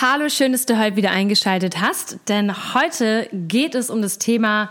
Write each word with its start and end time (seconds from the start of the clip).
Hallo, 0.00 0.28
schön, 0.28 0.52
dass 0.52 0.66
du 0.66 0.78
heute 0.78 0.96
wieder 0.96 1.10
eingeschaltet 1.10 1.80
hast, 1.80 2.18
denn 2.28 2.74
heute 2.74 3.28
geht 3.32 3.74
es 3.74 3.90
um 3.90 4.00
das 4.02 4.18
Thema 4.18 4.70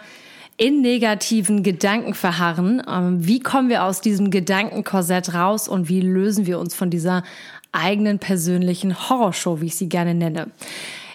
in 0.57 0.81
negativen 0.81 1.63
Gedanken 1.63 2.13
verharren. 2.13 2.81
Ähm, 2.87 3.25
wie 3.25 3.39
kommen 3.39 3.69
wir 3.69 3.83
aus 3.83 4.01
diesem 4.01 4.31
Gedankenkorsett 4.31 5.33
raus 5.33 5.67
und 5.67 5.87
wie 5.87 6.01
lösen 6.01 6.45
wir 6.45 6.59
uns 6.59 6.75
von 6.75 6.89
dieser 6.89 7.23
eigenen 7.71 8.19
persönlichen 8.19 9.09
Horrorshow, 9.09 9.61
wie 9.61 9.67
ich 9.67 9.75
sie 9.75 9.89
gerne 9.89 10.13
nenne. 10.15 10.51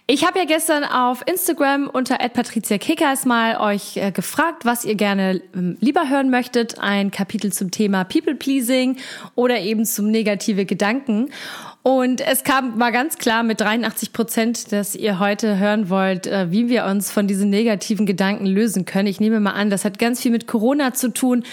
Ich 0.06 0.26
habe 0.26 0.38
ja 0.38 0.44
gestern 0.44 0.84
auf 0.84 1.22
Instagram 1.26 1.88
unter 1.88 2.18
@patriziakickers 2.18 3.24
mal 3.24 3.58
euch 3.58 3.96
äh, 3.96 4.12
gefragt, 4.12 4.66
was 4.66 4.84
ihr 4.84 4.96
gerne 4.96 5.40
ähm, 5.54 5.78
lieber 5.80 6.10
hören 6.10 6.28
möchtet, 6.28 6.78
ein 6.78 7.10
Kapitel 7.10 7.52
zum 7.54 7.70
Thema 7.70 8.04
People 8.04 8.34
Pleasing 8.34 8.98
oder 9.34 9.60
eben 9.60 9.86
zum 9.86 10.10
negative 10.10 10.66
Gedanken. 10.66 11.30
Und 11.86 12.22
es 12.22 12.44
kam 12.44 12.78
mal 12.78 12.92
ganz 12.92 13.18
klar 13.18 13.42
mit 13.42 13.60
83 13.60 14.14
Prozent, 14.14 14.72
dass 14.72 14.94
ihr 14.94 15.18
heute 15.18 15.58
hören 15.58 15.90
wollt, 15.90 16.26
äh, 16.26 16.50
wie 16.50 16.70
wir 16.70 16.86
uns 16.86 17.10
von 17.10 17.26
diesen 17.26 17.50
negativen 17.50 18.06
Gedanken 18.06 18.46
lösen 18.46 18.86
können. 18.86 19.06
Ich 19.06 19.20
nehme 19.20 19.38
mal 19.38 19.50
an, 19.50 19.68
das 19.68 19.84
hat 19.84 19.98
ganz 19.98 20.22
viel 20.22 20.30
mit 20.30 20.46
Corona 20.46 20.94
zu 20.94 21.12
tun 21.12 21.44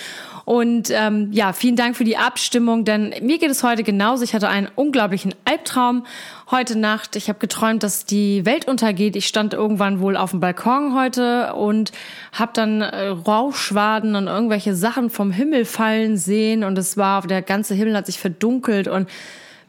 und 0.46 0.90
ähm, 0.90 1.28
ja, 1.34 1.52
vielen 1.52 1.76
Dank 1.76 1.98
für 1.98 2.06
die 2.06 2.16
Abstimmung, 2.16 2.86
denn 2.86 3.14
mir 3.22 3.40
geht 3.40 3.52
es 3.52 3.62
heute 3.62 3.84
genauso. 3.84 4.24
Ich 4.24 4.34
hatte 4.34 4.48
einen 4.48 4.70
unglaublichen 4.74 5.36
Albtraum 5.44 6.06
heute 6.50 6.80
Nacht. 6.80 7.18
Ich 7.18 7.28
habe 7.28 7.40
geträumt, 7.40 7.84
dass 7.84 8.06
die 8.06 8.46
Welt 8.46 8.70
untergeht. 8.70 9.18
Ich 9.18 9.28
stand 9.28 9.54
irgendwann 9.54 10.00
wohl 10.00 10.16
auf 10.16 10.32
dem 10.32 10.40
Balkon 10.40 10.96
heute 10.96 11.54
und 11.56 11.92
habe 12.32 12.54
dann 12.56 12.80
äh, 12.80 13.08
Rauchschwaden 13.08 14.16
und 14.16 14.28
irgendwelche 14.28 14.76
Sachen 14.76 15.10
vom 15.10 15.32
Himmel 15.32 15.66
fallen 15.66 16.16
sehen. 16.16 16.64
Und 16.64 16.78
es 16.78 16.96
war, 16.96 17.22
der 17.22 17.42
ganze 17.42 17.76
Himmel 17.76 17.98
hat 17.98 18.06
sich 18.06 18.18
verdunkelt 18.18 18.88
und 18.88 19.10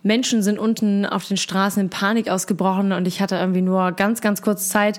Menschen 0.03 0.43
sind 0.43 0.59
unten 0.59 1.07
auf 1.07 1.27
den 1.27 1.37
Straßen 1.37 1.83
in 1.83 1.91
Panik 1.91 2.29
ausgebrochen 2.29 2.93
und 2.93 3.07
ich 3.07 3.21
hatte 3.21 3.37
irgendwie 3.37 3.63
nur 3.63 3.93
ganz, 3.93 4.21
ganz 4.21 4.43
kurz 4.43 4.69
Zeit, 4.69 4.99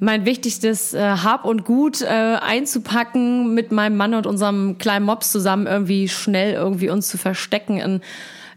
mein 0.00 0.24
wichtigstes 0.24 0.94
äh, 0.94 1.00
Hab 1.00 1.44
und 1.44 1.64
Gut 1.64 2.02
äh, 2.02 2.06
einzupacken, 2.06 3.54
mit 3.54 3.72
meinem 3.72 3.96
Mann 3.96 4.14
und 4.14 4.26
unserem 4.26 4.78
kleinen 4.78 5.04
Mops 5.04 5.32
zusammen 5.32 5.66
irgendwie 5.66 6.08
schnell 6.08 6.54
irgendwie 6.54 6.88
uns 6.88 7.08
zu 7.08 7.18
verstecken 7.18 7.78
in 7.78 8.00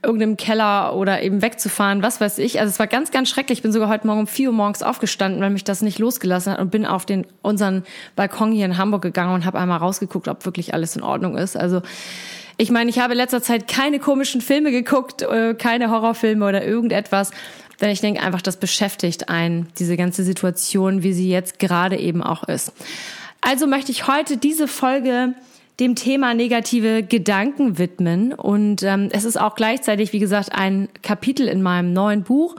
irgendeinem 0.03 0.37
Keller 0.37 0.95
oder 0.95 1.21
eben 1.21 1.41
wegzufahren, 1.41 2.01
was 2.01 2.19
weiß 2.19 2.39
ich. 2.39 2.59
Also 2.59 2.71
es 2.71 2.79
war 2.79 2.87
ganz, 2.87 3.11
ganz 3.11 3.29
schrecklich. 3.29 3.59
Ich 3.59 3.63
bin 3.63 3.71
sogar 3.71 3.87
heute 3.87 4.07
Morgen 4.07 4.21
um 4.21 4.27
vier 4.27 4.49
Uhr 4.49 4.55
morgens 4.55 4.81
aufgestanden, 4.81 5.41
weil 5.41 5.51
mich 5.51 5.63
das 5.63 5.81
nicht 5.83 5.99
losgelassen 5.99 6.53
hat 6.53 6.59
und 6.59 6.71
bin 6.71 6.85
auf 6.85 7.05
den 7.05 7.27
unseren 7.43 7.83
Balkon 8.15 8.51
hier 8.51 8.65
in 8.65 8.77
Hamburg 8.77 9.03
gegangen 9.03 9.33
und 9.33 9.45
habe 9.45 9.59
einmal 9.59 9.77
rausgeguckt, 9.77 10.27
ob 10.27 10.45
wirklich 10.45 10.73
alles 10.73 10.95
in 10.95 11.03
Ordnung 11.03 11.37
ist. 11.37 11.55
Also 11.55 11.81
ich 12.61 12.69
meine, 12.69 12.91
ich 12.91 12.99
habe 12.99 13.13
in 13.13 13.17
letzter 13.17 13.41
Zeit 13.41 13.67
keine 13.67 13.97
komischen 13.97 14.39
Filme 14.39 14.69
geguckt, 14.69 15.23
äh, 15.23 15.55
keine 15.55 15.89
Horrorfilme 15.89 16.47
oder 16.47 16.63
irgendetwas. 16.63 17.31
Denn 17.81 17.89
ich 17.89 18.01
denke 18.01 18.21
einfach, 18.21 18.43
das 18.43 18.57
beschäftigt 18.57 19.29
einen, 19.29 19.67
diese 19.79 19.97
ganze 19.97 20.23
Situation, 20.23 21.01
wie 21.01 21.13
sie 21.13 21.27
jetzt 21.27 21.57
gerade 21.57 21.97
eben 21.97 22.21
auch 22.21 22.43
ist. 22.43 22.71
Also 23.41 23.65
möchte 23.65 23.91
ich 23.91 24.05
heute 24.05 24.37
diese 24.37 24.67
Folge 24.67 25.33
dem 25.79 25.95
Thema 25.95 26.35
negative 26.35 27.01
Gedanken 27.01 27.79
widmen. 27.79 28.31
Und 28.31 28.83
ähm, 28.83 29.09
es 29.11 29.25
ist 29.25 29.41
auch 29.41 29.55
gleichzeitig, 29.55 30.13
wie 30.13 30.19
gesagt, 30.19 30.53
ein 30.53 30.87
Kapitel 31.01 31.47
in 31.47 31.63
meinem 31.63 31.93
neuen 31.93 32.21
Buch, 32.21 32.55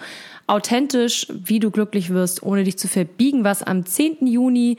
Authentisch, 0.48 1.28
wie 1.30 1.60
du 1.60 1.70
glücklich 1.70 2.10
wirst, 2.10 2.42
ohne 2.42 2.64
dich 2.64 2.76
zu 2.76 2.88
verbiegen, 2.88 3.44
was 3.44 3.62
am 3.62 3.86
10. 3.86 4.26
Juni 4.26 4.78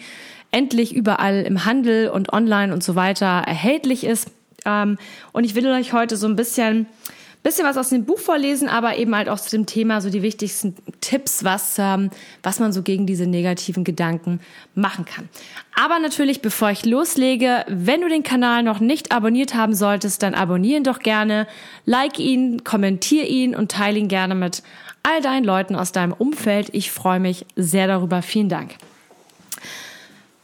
endlich 0.51 0.93
überall 0.93 1.43
im 1.43 1.63
Handel 1.63 2.09
und 2.09 2.33
online 2.33 2.73
und 2.73 2.83
so 2.83 2.95
weiter 2.95 3.43
erhältlich 3.47 4.03
ist. 4.03 4.29
Ähm, 4.65 4.97
und 5.31 5.43
ich 5.43 5.55
will 5.55 5.67
euch 5.67 5.93
heute 5.93 6.17
so 6.17 6.27
ein 6.27 6.35
bisschen 6.35 6.87
bisschen 7.43 7.65
was 7.65 7.77
aus 7.77 7.89
dem 7.89 8.05
Buch 8.05 8.19
vorlesen, 8.19 8.69
aber 8.69 8.97
eben 8.97 9.13
halt 9.15 9.27
auch 9.27 9.39
zu 9.39 9.51
dem 9.51 9.65
Thema 9.65 9.99
so 9.99 10.09
die 10.09 10.21
wichtigsten 10.21 10.75
Tipps, 11.01 11.43
was, 11.43 11.75
ähm, 11.77 12.09
was 12.41 12.59
man 12.59 12.71
so 12.71 12.81
gegen 12.81 13.05
diese 13.05 13.27
negativen 13.27 13.83
Gedanken 13.83 14.39
machen 14.75 15.03
kann. 15.03 15.27
Aber 15.75 15.99
natürlich, 15.99 16.41
bevor 16.41 16.71
ich 16.71 16.85
loslege, 16.85 17.65
wenn 17.67 18.01
du 18.01 18.07
den 18.07 18.23
Kanal 18.23 18.63
noch 18.63 18.79
nicht 18.79 19.11
abonniert 19.11 19.53
haben 19.53 19.75
solltest, 19.75 20.23
dann 20.23 20.33
abonnieren 20.33 20.85
doch 20.85 20.99
gerne, 20.99 21.45
like 21.85 22.17
ihn, 22.17 22.63
kommentier 22.63 23.27
ihn 23.27 23.55
und 23.55 23.71
teile 23.71 23.99
ihn 23.99 24.07
gerne 24.07 24.35
mit 24.35 24.63
all 25.03 25.21
deinen 25.21 25.43
Leuten 25.43 25.75
aus 25.75 25.91
deinem 25.91 26.13
Umfeld. 26.13 26.69
Ich 26.71 26.91
freue 26.91 27.19
mich 27.19 27.45
sehr 27.57 27.87
darüber. 27.87 28.21
Vielen 28.21 28.47
Dank. 28.47 28.75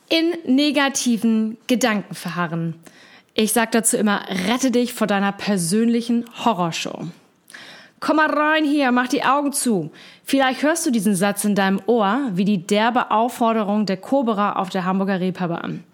In 0.10 0.34
negativen 0.54 1.58
Gedanken 1.68 2.14
verharren. 2.14 2.76
Ich 3.40 3.54
sage 3.54 3.72
dazu 3.72 3.96
immer, 3.96 4.24
rette 4.50 4.70
dich 4.70 4.94
vor 4.94 5.08
deiner 5.08 5.32
persönlichen 5.32 6.26
Horrorshow. 6.44 7.08
Komm 8.02 8.18
mal 8.18 8.30
rein 8.30 8.66
hier, 8.66 8.92
mach 8.92 9.08
die 9.08 9.24
Augen 9.24 9.54
zu. 9.54 9.92
Vielleicht 10.26 10.62
hörst 10.62 10.86
du 10.86 10.92
diesen 10.92 11.16
Satz 11.16 11.46
in 11.46 11.56
deinem 11.56 11.82
Ohr 11.86 12.32
wie 12.34 12.44
die 12.44 12.68
derbe 12.68 13.12
Aufforderung 13.12 13.86
der 13.86 13.96
Cobra 13.96 14.58
auf 14.58 14.70
der 14.70 14.84
Hamburger 14.84 15.22
Reeperbahn. 15.22 15.86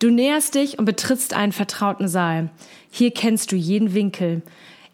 Du 0.00 0.10
näherst 0.10 0.54
dich 0.54 0.78
und 0.78 0.84
betrittst 0.84 1.32
einen 1.32 1.52
vertrauten 1.52 2.08
Saal. 2.08 2.50
Hier 2.90 3.10
kennst 3.10 3.52
du 3.52 3.56
jeden 3.56 3.94
Winkel. 3.94 4.42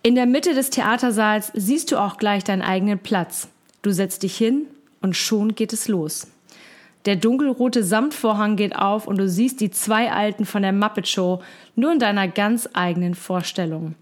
In 0.04 0.14
der 0.14 0.26
Mitte 0.26 0.54
des 0.54 0.70
Theatersaals 0.70 1.50
siehst 1.56 1.90
du 1.90 1.96
auch 1.96 2.16
gleich 2.16 2.44
deinen 2.44 2.62
eigenen 2.62 3.00
Platz. 3.00 3.48
Du 3.82 3.90
setzt 3.90 4.22
dich 4.22 4.36
hin 4.36 4.68
und 5.00 5.16
schon 5.16 5.56
geht 5.56 5.72
es 5.72 5.88
los. 5.88 6.28
Der 7.04 7.16
dunkelrote 7.16 7.82
Samtvorhang 7.84 8.56
geht 8.56 8.76
auf 8.76 9.06
und 9.06 9.18
du 9.18 9.28
siehst 9.28 9.60
die 9.60 9.70
zwei 9.70 10.10
Alten 10.10 10.44
von 10.44 10.62
der 10.62 10.72
Muppet 10.72 11.08
Show 11.08 11.42
nur 11.74 11.92
in 11.92 11.98
deiner 11.98 12.28
ganz 12.28 12.68
eigenen 12.72 13.14
Vorstellung. 13.14 13.94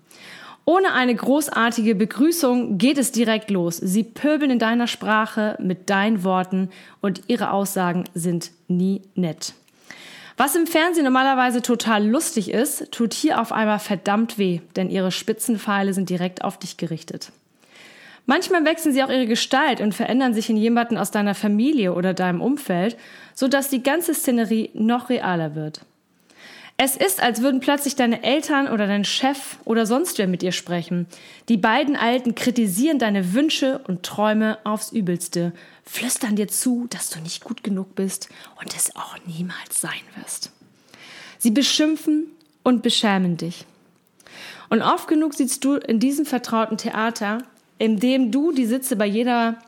Ohne 0.64 0.92
eine 0.94 1.14
großartige 1.14 1.94
Begrüßung 1.94 2.76
geht 2.76 2.98
es 2.98 3.12
direkt 3.12 3.50
los. 3.50 3.76
Sie 3.76 4.02
pöbeln 4.02 4.50
in 4.50 4.58
deiner 4.58 4.88
Sprache 4.88 5.56
mit 5.60 5.88
deinen 5.90 6.24
Worten 6.24 6.70
und 7.00 7.22
ihre 7.28 7.52
Aussagen 7.52 8.04
sind 8.14 8.50
nie 8.66 9.02
nett. 9.14 9.54
Was 10.36 10.56
im 10.56 10.66
Fernsehen 10.66 11.04
normalerweise 11.04 11.62
total 11.62 12.06
lustig 12.06 12.50
ist, 12.50 12.90
tut 12.90 13.14
hier 13.14 13.40
auf 13.40 13.52
einmal 13.52 13.78
verdammt 13.78 14.38
weh, 14.38 14.60
denn 14.74 14.90
ihre 14.90 15.12
Spitzenpfeile 15.12 15.94
sind 15.94 16.10
direkt 16.10 16.42
auf 16.42 16.58
dich 16.58 16.76
gerichtet. 16.76 17.30
Manchmal 18.26 18.64
wechseln 18.64 18.92
sie 18.92 19.02
auch 19.04 19.08
ihre 19.08 19.26
Gestalt 19.26 19.80
und 19.80 19.94
verändern 19.94 20.34
sich 20.34 20.50
in 20.50 20.56
jemanden 20.56 20.98
aus 20.98 21.12
deiner 21.12 21.36
Familie 21.36 21.94
oder 21.94 22.12
deinem 22.12 22.40
Umfeld, 22.40 22.96
sodass 23.34 23.68
die 23.68 23.84
ganze 23.84 24.14
Szenerie 24.14 24.70
noch 24.74 25.08
realer 25.08 25.54
wird. 25.54 25.80
Es 26.78 26.94
ist, 26.94 27.22
als 27.22 27.40
würden 27.40 27.60
plötzlich 27.60 27.96
deine 27.96 28.22
Eltern 28.22 28.68
oder 28.68 28.86
dein 28.86 29.04
Chef 29.04 29.56
oder 29.64 29.86
sonst 29.86 30.18
wer 30.18 30.26
mit 30.26 30.42
dir 30.42 30.52
sprechen. 30.52 31.06
Die 31.48 31.56
beiden 31.56 31.96
Alten 31.96 32.34
kritisieren 32.34 32.98
deine 32.98 33.32
Wünsche 33.32 33.78
und 33.86 34.02
Träume 34.02 34.58
aufs 34.64 34.92
Übelste, 34.92 35.52
flüstern 35.84 36.36
dir 36.36 36.48
zu, 36.48 36.86
dass 36.90 37.08
du 37.08 37.20
nicht 37.20 37.44
gut 37.44 37.64
genug 37.64 37.94
bist 37.94 38.28
und 38.60 38.76
es 38.76 38.94
auch 38.94 39.16
niemals 39.24 39.80
sein 39.80 39.92
wirst. 40.16 40.52
Sie 41.38 41.50
beschimpfen 41.50 42.26
und 42.62 42.82
beschämen 42.82 43.38
dich. 43.38 43.64
Und 44.68 44.82
oft 44.82 45.08
genug 45.08 45.32
siehst 45.32 45.64
du 45.64 45.76
in 45.76 45.98
diesem 45.98 46.26
vertrauten 46.26 46.76
Theater 46.76 47.38
indem 47.78 48.30
du 48.30 48.52
die 48.52 48.66
Sitze 48.66 48.96
bei 48.96 49.06
jeder 49.06 49.58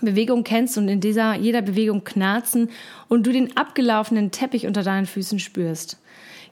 Bewegung 0.00 0.42
kennst 0.44 0.78
und 0.78 0.88
in 0.88 1.00
dieser 1.00 1.34
jeder 1.34 1.62
Bewegung 1.62 2.04
knarzen 2.04 2.70
und 3.08 3.26
du 3.26 3.32
den 3.32 3.56
abgelaufenen 3.56 4.30
Teppich 4.30 4.66
unter 4.66 4.82
deinen 4.82 5.06
Füßen 5.06 5.38
spürst. 5.38 5.98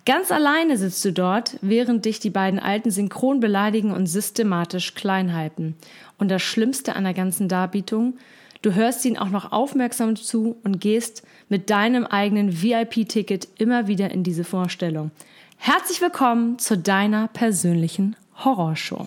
Ganz 0.06 0.32
alleine 0.32 0.76
sitzt 0.76 1.04
du 1.04 1.12
dort, 1.12 1.56
während 1.60 2.04
dich 2.04 2.20
die 2.20 2.30
beiden 2.30 2.58
Alten 2.58 2.90
synchron 2.90 3.40
beleidigen 3.40 3.92
und 3.92 4.06
systematisch 4.06 4.94
klein 4.94 5.34
halten. 5.34 5.76
Und 6.18 6.30
das 6.30 6.42
Schlimmste 6.42 6.96
an 6.96 7.04
der 7.04 7.14
ganzen 7.14 7.48
Darbietung, 7.48 8.14
du 8.62 8.74
hörst 8.74 9.04
ihnen 9.04 9.18
auch 9.18 9.28
noch 9.28 9.52
aufmerksam 9.52 10.16
zu 10.16 10.56
und 10.64 10.80
gehst 10.80 11.22
mit 11.48 11.68
deinem 11.70 12.06
eigenen 12.06 12.62
VIP-Ticket 12.62 13.48
immer 13.58 13.88
wieder 13.88 14.10
in 14.10 14.22
diese 14.22 14.44
Vorstellung. 14.44 15.10
Herzlich 15.58 16.00
willkommen 16.00 16.58
zu 16.58 16.78
deiner 16.78 17.28
persönlichen 17.28 18.16
Horrorshow. 18.42 19.06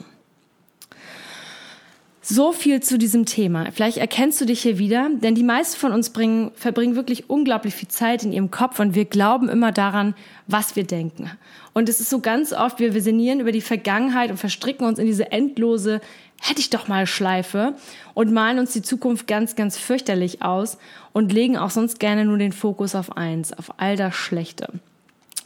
So 2.25 2.53
viel 2.53 2.81
zu 2.81 2.97
diesem 2.97 3.25
Thema. 3.25 3.67
Vielleicht 3.73 3.97
erkennst 3.97 4.39
du 4.39 4.45
dich 4.45 4.61
hier 4.61 4.79
wieder, 4.79 5.09
denn 5.13 5.35
die 5.35 5.43
meisten 5.43 5.77
von 5.77 5.91
uns 5.91 6.11
bringen, 6.11 6.51
verbringen 6.55 6.95
wirklich 6.95 7.29
unglaublich 7.29 7.75
viel 7.75 7.89
Zeit 7.89 8.23
in 8.23 8.31
ihrem 8.31 8.49
Kopf 8.49 8.79
und 8.79 8.95
wir 8.95 9.03
glauben 9.03 9.49
immer 9.49 9.73
daran, 9.73 10.15
was 10.47 10.77
wir 10.77 10.85
denken. 10.85 11.29
Und 11.73 11.89
es 11.89 11.99
ist 11.99 12.09
so 12.09 12.21
ganz 12.21 12.53
oft, 12.53 12.79
wir, 12.79 13.01
sinnieren 13.01 13.41
über 13.41 13.51
die 13.51 13.59
Vergangenheit 13.59 14.31
und 14.31 14.37
verstricken 14.37 14.87
uns 14.87 14.99
in 14.99 15.05
diese 15.05 15.33
endlose 15.33 15.99
hätte 16.41 16.61
ich 16.61 16.69
doch 16.69 16.87
mal 16.87 17.07
Schleife 17.07 17.75
und 18.13 18.31
malen 18.31 18.59
uns 18.59 18.71
die 18.71 18.81
Zukunft 18.81 19.27
ganz, 19.27 19.57
ganz 19.57 19.77
fürchterlich 19.77 20.41
aus 20.41 20.77
und 21.11 21.33
legen 21.33 21.57
auch 21.57 21.71
sonst 21.71 21.99
gerne 21.99 22.23
nur 22.23 22.37
den 22.37 22.53
Fokus 22.53 22.95
auf 22.95 23.17
eins, 23.17 23.51
auf 23.51 23.79
all 23.81 23.97
das 23.97 24.15
Schlechte. 24.15 24.69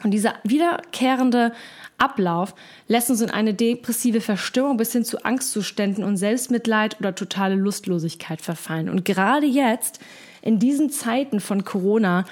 Und 0.04 0.12
dieser 0.12 0.36
wiederkehrende 0.44 1.54
Ablauf 1.98 2.54
lässt 2.88 3.10
uns 3.10 3.22
in 3.22 3.32
eine 3.32 3.54
depressive 3.54 4.22
Verstimmung 4.22 4.78
bis 4.78 4.92
hin 4.92 5.04
zu 5.04 5.26
Angstzuständen 5.26 6.04
und 6.04 6.18
Selbstmitleid 6.18 7.00
oder 7.00 7.16
totale 7.16 7.56
Lustlosigkeit 7.56 8.42
verfallen. 8.42 8.90
Und 8.90 9.06
gerade 9.06 9.48
jetzt, 9.48 10.00
in 10.42 10.60
diesen 10.60 10.92
Zeiten 10.92 11.40
von 11.40 11.66
Corona, 11.66 12.26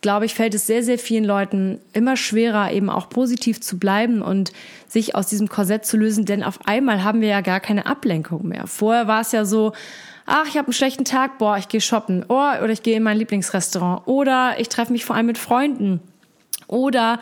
glaube 0.00 0.24
ich, 0.24 0.34
fällt 0.34 0.54
es 0.54 0.66
sehr, 0.66 0.82
sehr 0.82 0.98
vielen 0.98 1.24
Leuten 1.24 1.78
immer 1.92 2.16
schwerer, 2.16 2.72
eben 2.72 2.88
auch 2.88 3.10
positiv 3.10 3.60
zu 3.60 3.78
bleiben 3.78 4.22
und 4.22 4.52
sich 4.88 5.14
aus 5.14 5.26
diesem 5.26 5.48
Korsett 5.48 5.84
zu 5.84 5.98
lösen, 5.98 6.24
denn 6.24 6.42
auf 6.42 6.58
einmal 6.66 7.04
haben 7.04 7.20
wir 7.20 7.28
ja 7.28 7.42
gar 7.42 7.60
keine 7.60 7.86
Ablenkung 7.86 8.48
mehr. 8.48 8.66
Vorher 8.66 9.06
war 9.06 9.20
es 9.20 9.32
ja 9.32 9.44
so, 9.44 9.72
ach, 10.24 10.46
ich 10.46 10.56
habe 10.56 10.68
einen 10.68 10.72
schlechten 10.72 11.04
Tag, 11.04 11.36
boah, 11.36 11.58
ich 11.58 11.68
gehe 11.68 11.82
shoppen, 11.82 12.24
oh, 12.28 12.34
oder 12.34 12.70
ich 12.70 12.82
gehe 12.82 12.96
in 12.96 13.02
mein 13.02 13.18
Lieblingsrestaurant, 13.18 14.06
oder 14.06 14.58
ich 14.58 14.70
treffe 14.70 14.92
mich 14.92 15.04
vor 15.04 15.16
allem 15.16 15.26
mit 15.26 15.38
Freunden, 15.38 16.00
oder 16.70 17.20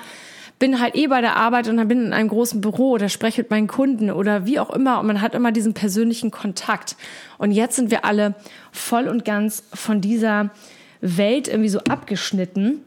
bin 0.58 0.80
halt 0.80 0.96
eh 0.96 1.06
bei 1.06 1.20
der 1.20 1.36
Arbeit 1.36 1.68
und 1.68 1.76
dann 1.76 1.88
bin 1.88 2.06
in 2.06 2.12
einem 2.12 2.28
großen 2.28 2.60
Büro 2.60 2.90
oder 2.90 3.08
spreche 3.08 3.42
mit 3.42 3.50
meinen 3.50 3.68
Kunden 3.68 4.10
oder 4.10 4.44
wie 4.46 4.58
auch 4.58 4.70
immer 4.70 4.98
und 5.00 5.06
man 5.06 5.20
hat 5.20 5.34
immer 5.34 5.52
diesen 5.52 5.74
persönlichen 5.74 6.30
Kontakt. 6.30 6.96
Und 7.38 7.52
jetzt 7.52 7.76
sind 7.76 7.90
wir 7.90 8.04
alle 8.04 8.34
voll 8.72 9.08
und 9.08 9.24
ganz 9.24 9.62
von 9.72 10.00
dieser 10.00 10.50
Welt 11.00 11.48
irgendwie 11.48 11.68
so 11.68 11.78
abgeschnitten. 11.80 12.80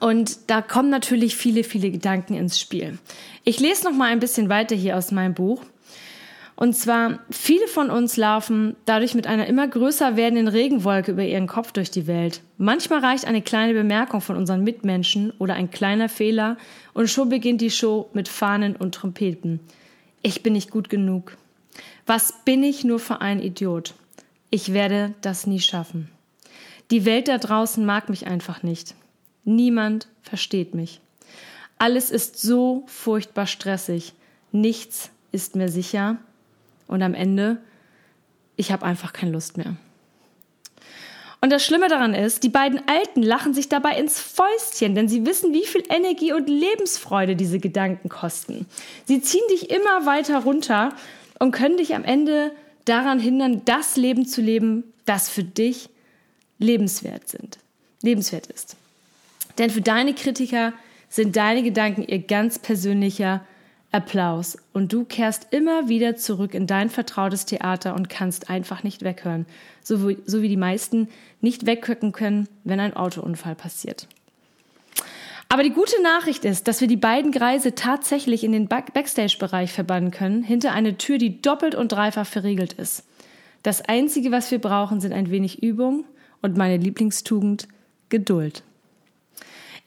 Und 0.00 0.50
da 0.50 0.60
kommen 0.60 0.90
natürlich 0.90 1.36
viele, 1.36 1.64
viele 1.64 1.90
Gedanken 1.90 2.34
ins 2.34 2.60
Spiel. 2.60 2.98
Ich 3.44 3.60
lese 3.60 3.84
noch 3.84 3.92
mal 3.92 4.10
ein 4.10 4.20
bisschen 4.20 4.48
weiter 4.48 4.76
hier 4.76 4.96
aus 4.96 5.12
meinem 5.12 5.34
Buch. 5.34 5.62
Und 6.60 6.72
zwar, 6.72 7.20
viele 7.30 7.68
von 7.68 7.88
uns 7.88 8.16
laufen 8.16 8.74
dadurch 8.84 9.14
mit 9.14 9.28
einer 9.28 9.46
immer 9.46 9.68
größer 9.68 10.16
werdenden 10.16 10.48
Regenwolke 10.48 11.12
über 11.12 11.22
ihren 11.22 11.46
Kopf 11.46 11.70
durch 11.70 11.92
die 11.92 12.08
Welt. 12.08 12.40
Manchmal 12.56 12.98
reicht 12.98 13.26
eine 13.26 13.42
kleine 13.42 13.74
Bemerkung 13.74 14.20
von 14.20 14.34
unseren 14.34 14.64
Mitmenschen 14.64 15.32
oder 15.38 15.54
ein 15.54 15.70
kleiner 15.70 16.08
Fehler 16.08 16.56
und 16.94 17.08
schon 17.08 17.28
beginnt 17.28 17.60
die 17.60 17.70
Show 17.70 18.10
mit 18.12 18.26
Fahnen 18.26 18.74
und 18.74 18.96
Trompeten. 18.96 19.60
Ich 20.20 20.42
bin 20.42 20.54
nicht 20.54 20.72
gut 20.72 20.88
genug. 20.88 21.36
Was 22.06 22.34
bin 22.44 22.64
ich 22.64 22.82
nur 22.82 22.98
für 22.98 23.20
ein 23.20 23.40
Idiot? 23.40 23.94
Ich 24.50 24.72
werde 24.72 25.14
das 25.20 25.46
nie 25.46 25.60
schaffen. 25.60 26.10
Die 26.90 27.04
Welt 27.04 27.28
da 27.28 27.38
draußen 27.38 27.86
mag 27.86 28.08
mich 28.08 28.26
einfach 28.26 28.64
nicht. 28.64 28.96
Niemand 29.44 30.08
versteht 30.22 30.74
mich. 30.74 31.00
Alles 31.78 32.10
ist 32.10 32.42
so 32.42 32.82
furchtbar 32.88 33.46
stressig. 33.46 34.12
Nichts 34.50 35.10
ist 35.30 35.54
mir 35.54 35.68
sicher. 35.68 36.18
Und 36.88 37.02
am 37.02 37.14
Ende, 37.14 37.58
ich 38.56 38.72
habe 38.72 38.84
einfach 38.84 39.12
keine 39.12 39.30
Lust 39.30 39.56
mehr. 39.56 39.76
Und 41.40 41.50
das 41.50 41.64
Schlimme 41.64 41.88
daran 41.88 42.14
ist, 42.14 42.42
die 42.42 42.48
beiden 42.48 42.80
Alten 42.88 43.22
lachen 43.22 43.54
sich 43.54 43.68
dabei 43.68 43.96
ins 43.96 44.18
Fäustchen, 44.20 44.96
denn 44.96 45.08
sie 45.08 45.24
wissen, 45.24 45.52
wie 45.52 45.64
viel 45.64 45.84
Energie 45.88 46.32
und 46.32 46.48
Lebensfreude 46.48 47.36
diese 47.36 47.60
Gedanken 47.60 48.08
kosten. 48.08 48.66
Sie 49.04 49.20
ziehen 49.20 49.46
dich 49.50 49.70
immer 49.70 50.04
weiter 50.04 50.38
runter 50.38 50.92
und 51.38 51.52
können 51.52 51.76
dich 51.76 51.94
am 51.94 52.02
Ende 52.02 52.50
daran 52.84 53.20
hindern, 53.20 53.62
das 53.64 53.96
Leben 53.96 54.26
zu 54.26 54.40
leben, 54.40 54.82
das 55.04 55.28
für 55.28 55.44
dich 55.44 55.90
lebenswert 56.58 57.28
sind, 57.28 57.58
lebenswert 58.02 58.48
ist. 58.48 58.76
Denn 59.58 59.70
für 59.70 59.80
deine 59.80 60.14
Kritiker 60.14 60.72
sind 61.08 61.36
deine 61.36 61.62
Gedanken 61.62 62.02
ihr 62.02 62.18
ganz 62.18 62.58
persönlicher 62.58 63.44
Applaus 63.90 64.58
und 64.74 64.92
du 64.92 65.04
kehrst 65.04 65.48
immer 65.50 65.88
wieder 65.88 66.16
zurück 66.16 66.52
in 66.54 66.66
dein 66.66 66.90
vertrautes 66.90 67.46
Theater 67.46 67.94
und 67.94 68.10
kannst 68.10 68.50
einfach 68.50 68.82
nicht 68.82 69.02
weghören, 69.02 69.46
so 69.82 70.06
wie, 70.06 70.18
so 70.26 70.42
wie 70.42 70.48
die 70.48 70.58
meisten 70.58 71.08
nicht 71.40 71.64
weggucken 71.64 72.12
können, 72.12 72.48
wenn 72.64 72.80
ein 72.80 72.94
Autounfall 72.94 73.54
passiert. 73.54 74.06
Aber 75.48 75.62
die 75.62 75.70
gute 75.70 76.02
Nachricht 76.02 76.44
ist, 76.44 76.68
dass 76.68 76.82
wir 76.82 76.88
die 76.88 76.96
beiden 76.96 77.32
Greise 77.32 77.74
tatsächlich 77.74 78.44
in 78.44 78.52
den 78.52 78.68
Backstage-Bereich 78.68 79.72
verbannen 79.72 80.10
können, 80.10 80.42
hinter 80.42 80.72
eine 80.72 80.98
Tür, 80.98 81.16
die 81.16 81.40
doppelt 81.40 81.74
und 81.74 81.90
dreifach 81.90 82.26
verriegelt 82.26 82.74
ist. 82.74 83.04
Das 83.62 83.80
Einzige, 83.80 84.30
was 84.30 84.50
wir 84.50 84.58
brauchen, 84.58 85.00
sind 85.00 85.14
ein 85.14 85.30
wenig 85.30 85.62
Übung 85.62 86.04
und 86.42 86.58
meine 86.58 86.76
Lieblingstugend 86.76 87.66
Geduld. 88.10 88.62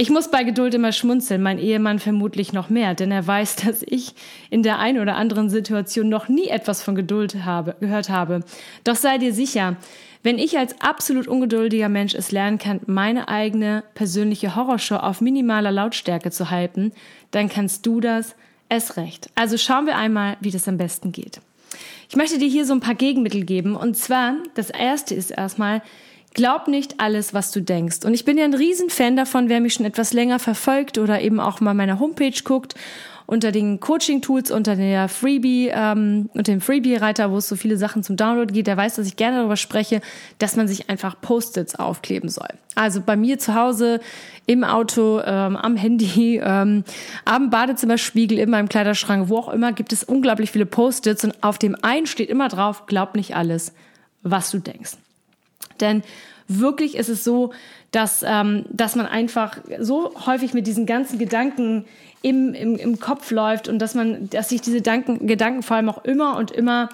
Ich 0.02 0.10
muss 0.10 0.32
bei 0.32 0.44
Geduld 0.44 0.74
immer 0.74 0.94
schmunzeln, 0.94 1.44
mein 1.44 1.60
Ehemann 1.60 2.00
vermutlich 2.00 2.54
noch 2.54 2.72
mehr, 2.72 2.96
denn 2.96 3.12
er 3.12 3.28
weiß, 3.28 3.58
dass 3.58 3.84
ich 3.86 4.16
in 4.50 4.64
der 4.64 4.80
einen 4.80 4.98
oder 4.98 5.16
anderen 5.16 5.48
Situation 5.52 6.10
noch 6.10 6.28
nie 6.28 6.48
etwas 6.48 6.82
von 6.82 6.96
Geduld 6.96 7.46
habe, 7.46 7.76
gehört 7.80 8.10
habe. 8.10 8.40
Doch 8.84 8.96
sei 8.96 9.20
dir 9.20 9.32
sicher, 9.32 9.76
wenn 10.24 10.40
ich 10.40 10.58
als 10.58 10.82
absolut 10.82 11.28
ungeduldiger 11.28 11.88
Mensch 11.88 12.16
es 12.16 12.32
lernen 12.32 12.58
kann, 12.58 12.80
meine 12.88 13.28
eigene 13.28 13.84
persönliche 13.94 14.56
Horrorshow 14.56 14.96
auf 14.96 15.22
minimaler 15.22 15.72
Lautstärke 15.72 16.32
zu 16.32 16.50
halten, 16.50 16.94
dann 17.30 17.48
kannst 17.48 17.86
du 17.86 18.00
das 18.00 18.34
es 18.70 18.98
recht. 18.98 19.30
Also 19.36 19.56
schauen 19.60 19.86
wir 19.86 19.98
einmal, 19.98 20.36
wie 20.40 20.50
das 20.50 20.68
am 20.68 20.80
besten 20.80 21.12
geht. 21.12 21.42
Ich 22.10 22.16
möchte 22.16 22.40
dir 22.40 22.50
hier 22.50 22.66
so 22.66 22.74
ein 22.74 22.80
paar 22.80 22.96
Gegenmittel 22.96 23.46
geben. 23.46 23.76
Und 23.76 23.96
zwar, 23.96 24.34
das 24.56 24.72
erste 24.72 25.14
ist 25.14 25.30
erstmal, 25.30 25.84
Glaub 26.34 26.68
nicht 26.68 27.00
alles, 27.00 27.34
was 27.34 27.52
du 27.52 27.62
denkst. 27.62 28.06
Und 28.06 28.14
ich 28.14 28.24
bin 28.24 28.38
ja 28.38 28.46
ein 28.46 28.54
Riesenfan 28.54 29.18
davon, 29.18 29.50
wer 29.50 29.60
mich 29.60 29.74
schon 29.74 29.86
etwas 29.86 30.14
länger 30.14 30.40
verfolgt 30.40 30.98
oder 30.98 31.22
eben 31.22 31.40
auch 31.40 31.60
mal 31.60 31.74
meiner 31.74 32.00
Homepage 32.00 32.32
guckt, 32.44 32.76
unter 33.26 33.54
den 33.54 33.80
Coaching-Tools, 33.80 34.52
unter 34.52 34.76
der 34.76 35.08
Freebie, 35.08 35.72
ähm, 35.74 36.30
unter 36.34 36.52
dem 36.52 36.60
Freebie-Reiter, 36.60 37.32
wo 37.32 37.38
es 37.38 37.48
so 37.48 37.56
viele 37.56 37.78
Sachen 37.78 38.04
zum 38.04 38.18
Download 38.18 38.54
geht, 38.54 38.68
der 38.68 38.76
weiß, 38.76 38.96
dass 38.96 39.08
ich 39.08 39.16
gerne 39.16 39.38
darüber 39.38 39.56
spreche, 39.56 40.02
dass 40.38 40.58
man 40.58 40.68
sich 40.68 40.90
einfach 40.90 41.20
Post-its 41.22 41.76
aufkleben 41.76 42.30
soll. 42.30 42.50
Also 42.76 43.00
bei 43.00 43.16
mir 43.16 43.40
zu 43.40 43.56
Hause, 43.56 44.02
im 44.48 44.66
Auto, 44.66 45.22
ähm, 45.22 45.56
am 45.56 45.78
Handy, 45.78 46.42
ähm, 46.44 46.84
am 47.24 47.50
Badezimmerspiegel, 47.50 48.38
in 48.38 48.50
meinem 48.50 48.68
Kleiderschrank, 48.68 49.30
wo 49.30 49.38
auch 49.38 49.50
immer, 49.50 49.72
gibt 49.72 49.94
es 49.94 50.04
unglaublich 50.04 50.52
viele 50.52 50.66
Post-its 50.66 51.24
und 51.24 51.42
auf 51.42 51.58
dem 51.58 51.76
einen 51.82 52.08
steht 52.08 52.30
immer 52.30 52.50
drauf, 52.50 52.86
glaub 52.86 53.16
nicht 53.16 53.36
alles, 53.36 53.74
was 54.24 54.52
du 54.52 54.60
denkst. 54.60 54.98
Denn 55.82 56.04
wirklich 56.48 56.96
ist 56.96 57.10
es 57.10 57.24
so, 57.24 57.52
dass, 57.92 58.24
ähm, 58.26 58.66
dass 58.70 58.96
man 58.96 59.06
einfach 59.06 59.58
so 59.80 60.14
häufig 60.26 60.54
mit 60.54 60.68
diesen 60.68 60.86
ganzen 60.86 61.20
Gedanken 61.20 61.86
im, 62.22 62.54
im, 62.54 62.76
im 62.76 63.00
Kopf 63.00 63.32
läuft 63.32 63.68
und 63.68 63.80
dass 63.80 63.96
man, 63.96 64.30
dass 64.30 64.50
sich 64.50 64.62
diese 64.62 64.78
Gedanken, 64.78 65.28
Gedanken 65.28 65.64
vor 65.64 65.78
allem 65.78 65.90
auch 65.90 66.04
immer 66.06 66.38
und 66.38 66.52
immer 66.52 66.90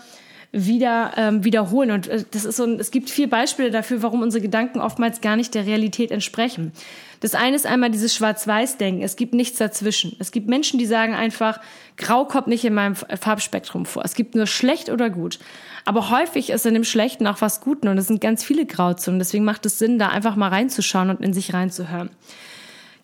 wieder 0.52 1.12
ähm, 1.18 1.44
wiederholen. 1.44 1.92
Und 1.92 2.08
äh, 2.08 2.24
das 2.32 2.46
ist 2.46 2.58
so, 2.58 2.66
es 2.66 2.92
gibt 2.92 3.10
vier 3.10 3.30
Beispiele 3.30 3.72
dafür, 3.72 4.02
warum 4.02 4.22
unsere 4.22 4.42
Gedanken 4.42 4.80
oftmals 4.80 5.22
gar 5.22 5.36
nicht 5.36 5.54
der 5.56 5.66
Realität 5.66 6.12
entsprechen. 6.12 6.72
Das 7.20 7.36
eine 7.36 7.56
ist 7.56 7.66
einmal 7.66 7.90
dieses 7.90 8.16
Schwarz-Weiß-Denken. 8.16 9.02
Es 9.02 9.16
gibt 9.16 9.34
nichts 9.34 9.58
dazwischen. 9.58 10.16
Es 10.20 10.32
gibt 10.32 10.48
Menschen, 10.48 10.80
die 10.80 10.86
sagen 10.86 11.16
einfach, 11.16 11.60
Grau 11.98 12.26
kommt 12.26 12.48
nicht 12.48 12.64
in 12.64 12.74
meinem 12.74 12.96
Farbspektrum 12.96 13.86
vor. 13.86 14.06
Es 14.06 14.14
gibt 14.14 14.36
nur 14.36 14.46
schlecht 14.46 14.90
oder 14.90 15.10
gut. 15.10 15.40
Aber 15.84 16.10
häufig 16.12 16.50
ist 16.50 16.66
in 16.66 16.76
dem 16.76 16.84
Schlechten 16.84 17.26
auch 17.28 17.42
was 17.42 17.62
Guten 17.62 17.88
und 17.88 17.98
es 17.98 18.08
sind 18.08 18.22
ganz 18.22 18.44
viele 18.44 18.66
Grauzonen. 18.66 19.20
Deswegen 19.20 19.46
macht 19.46 19.66
es 19.66 19.80
Sinn, 19.80 19.98
da 19.98 20.10
einfach 20.10 20.36
mal 20.36 20.50
reinzuschauen 20.50 21.10
und 21.10 21.22
in 21.22 21.34
sich 21.34 21.54
reinzuhören. 21.54 22.10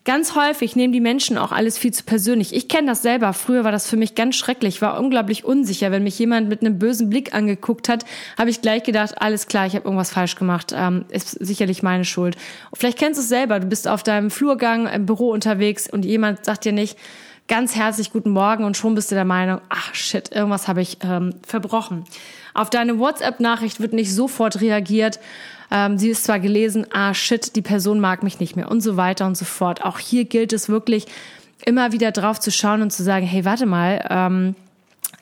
Ganz 0.04 0.34
häufig 0.34 0.76
nehmen 0.76 0.92
die 0.92 1.00
Menschen 1.00 1.38
auch 1.38 1.50
alles 1.50 1.78
viel 1.78 1.92
zu 1.92 2.04
persönlich. 2.04 2.54
Ich 2.54 2.68
kenne 2.68 2.88
das 2.88 3.00
selber. 3.00 3.32
Früher 3.32 3.64
war 3.64 3.72
das 3.72 3.88
für 3.88 3.96
mich 3.96 4.14
ganz 4.14 4.36
schrecklich, 4.36 4.82
war 4.82 5.00
unglaublich 5.00 5.46
unsicher. 5.46 5.90
Wenn 5.90 6.02
mich 6.02 6.18
jemand 6.18 6.50
mit 6.50 6.60
einem 6.60 6.78
bösen 6.78 7.08
Blick 7.08 7.32
angeguckt 7.32 7.88
hat, 7.88 8.04
habe 8.36 8.50
ich 8.50 8.60
gleich 8.60 8.82
gedacht, 8.82 9.14
alles 9.22 9.46
klar, 9.46 9.66
ich 9.66 9.74
habe 9.74 9.86
irgendwas 9.86 10.12
falsch 10.12 10.36
gemacht. 10.36 10.74
Ähm, 10.76 11.06
ist 11.08 11.30
sicherlich 11.30 11.82
meine 11.82 12.04
Schuld. 12.04 12.36
vielleicht 12.74 12.98
kennst 12.98 13.18
du 13.18 13.22
es 13.22 13.30
selber. 13.30 13.60
Du 13.60 13.66
bist 13.66 13.88
auf 13.88 14.02
deinem 14.02 14.30
Flurgang 14.30 14.86
im 14.88 15.06
Büro 15.06 15.30
unterwegs 15.30 15.90
und 15.90 16.04
jemand 16.04 16.44
sagt 16.44 16.66
dir 16.66 16.72
nicht, 16.72 16.98
ganz 17.48 17.74
herzlich 17.74 18.12
guten 18.12 18.30
Morgen 18.30 18.64
und 18.64 18.76
schon 18.76 18.94
bist 18.94 19.10
du 19.10 19.14
der 19.14 19.24
Meinung, 19.24 19.60
ach 19.68 19.94
shit, 19.94 20.32
irgendwas 20.32 20.68
habe 20.68 20.82
ich 20.82 20.98
ähm, 21.02 21.34
verbrochen. 21.46 22.04
Auf 22.54 22.70
deine 22.70 22.98
WhatsApp-Nachricht 22.98 23.80
wird 23.80 23.92
nicht 23.92 24.14
sofort 24.14 24.60
reagiert. 24.60 25.18
Ähm, 25.74 25.98
sie 25.98 26.10
ist 26.10 26.22
zwar 26.22 26.38
gelesen, 26.38 26.86
ah 26.92 27.12
shit, 27.14 27.56
die 27.56 27.62
Person 27.62 27.98
mag 27.98 28.22
mich 28.22 28.38
nicht 28.38 28.54
mehr 28.54 28.70
und 28.70 28.80
so 28.80 28.96
weiter 28.96 29.26
und 29.26 29.36
so 29.36 29.44
fort. 29.44 29.84
Auch 29.84 29.98
hier 29.98 30.24
gilt 30.24 30.52
es 30.52 30.68
wirklich, 30.68 31.06
immer 31.66 31.90
wieder 31.92 32.12
drauf 32.12 32.38
zu 32.38 32.52
schauen 32.52 32.80
und 32.80 32.92
zu 32.92 33.02
sagen, 33.02 33.26
hey, 33.26 33.44
warte 33.44 33.66
mal, 33.66 34.04
ähm, 34.08 34.54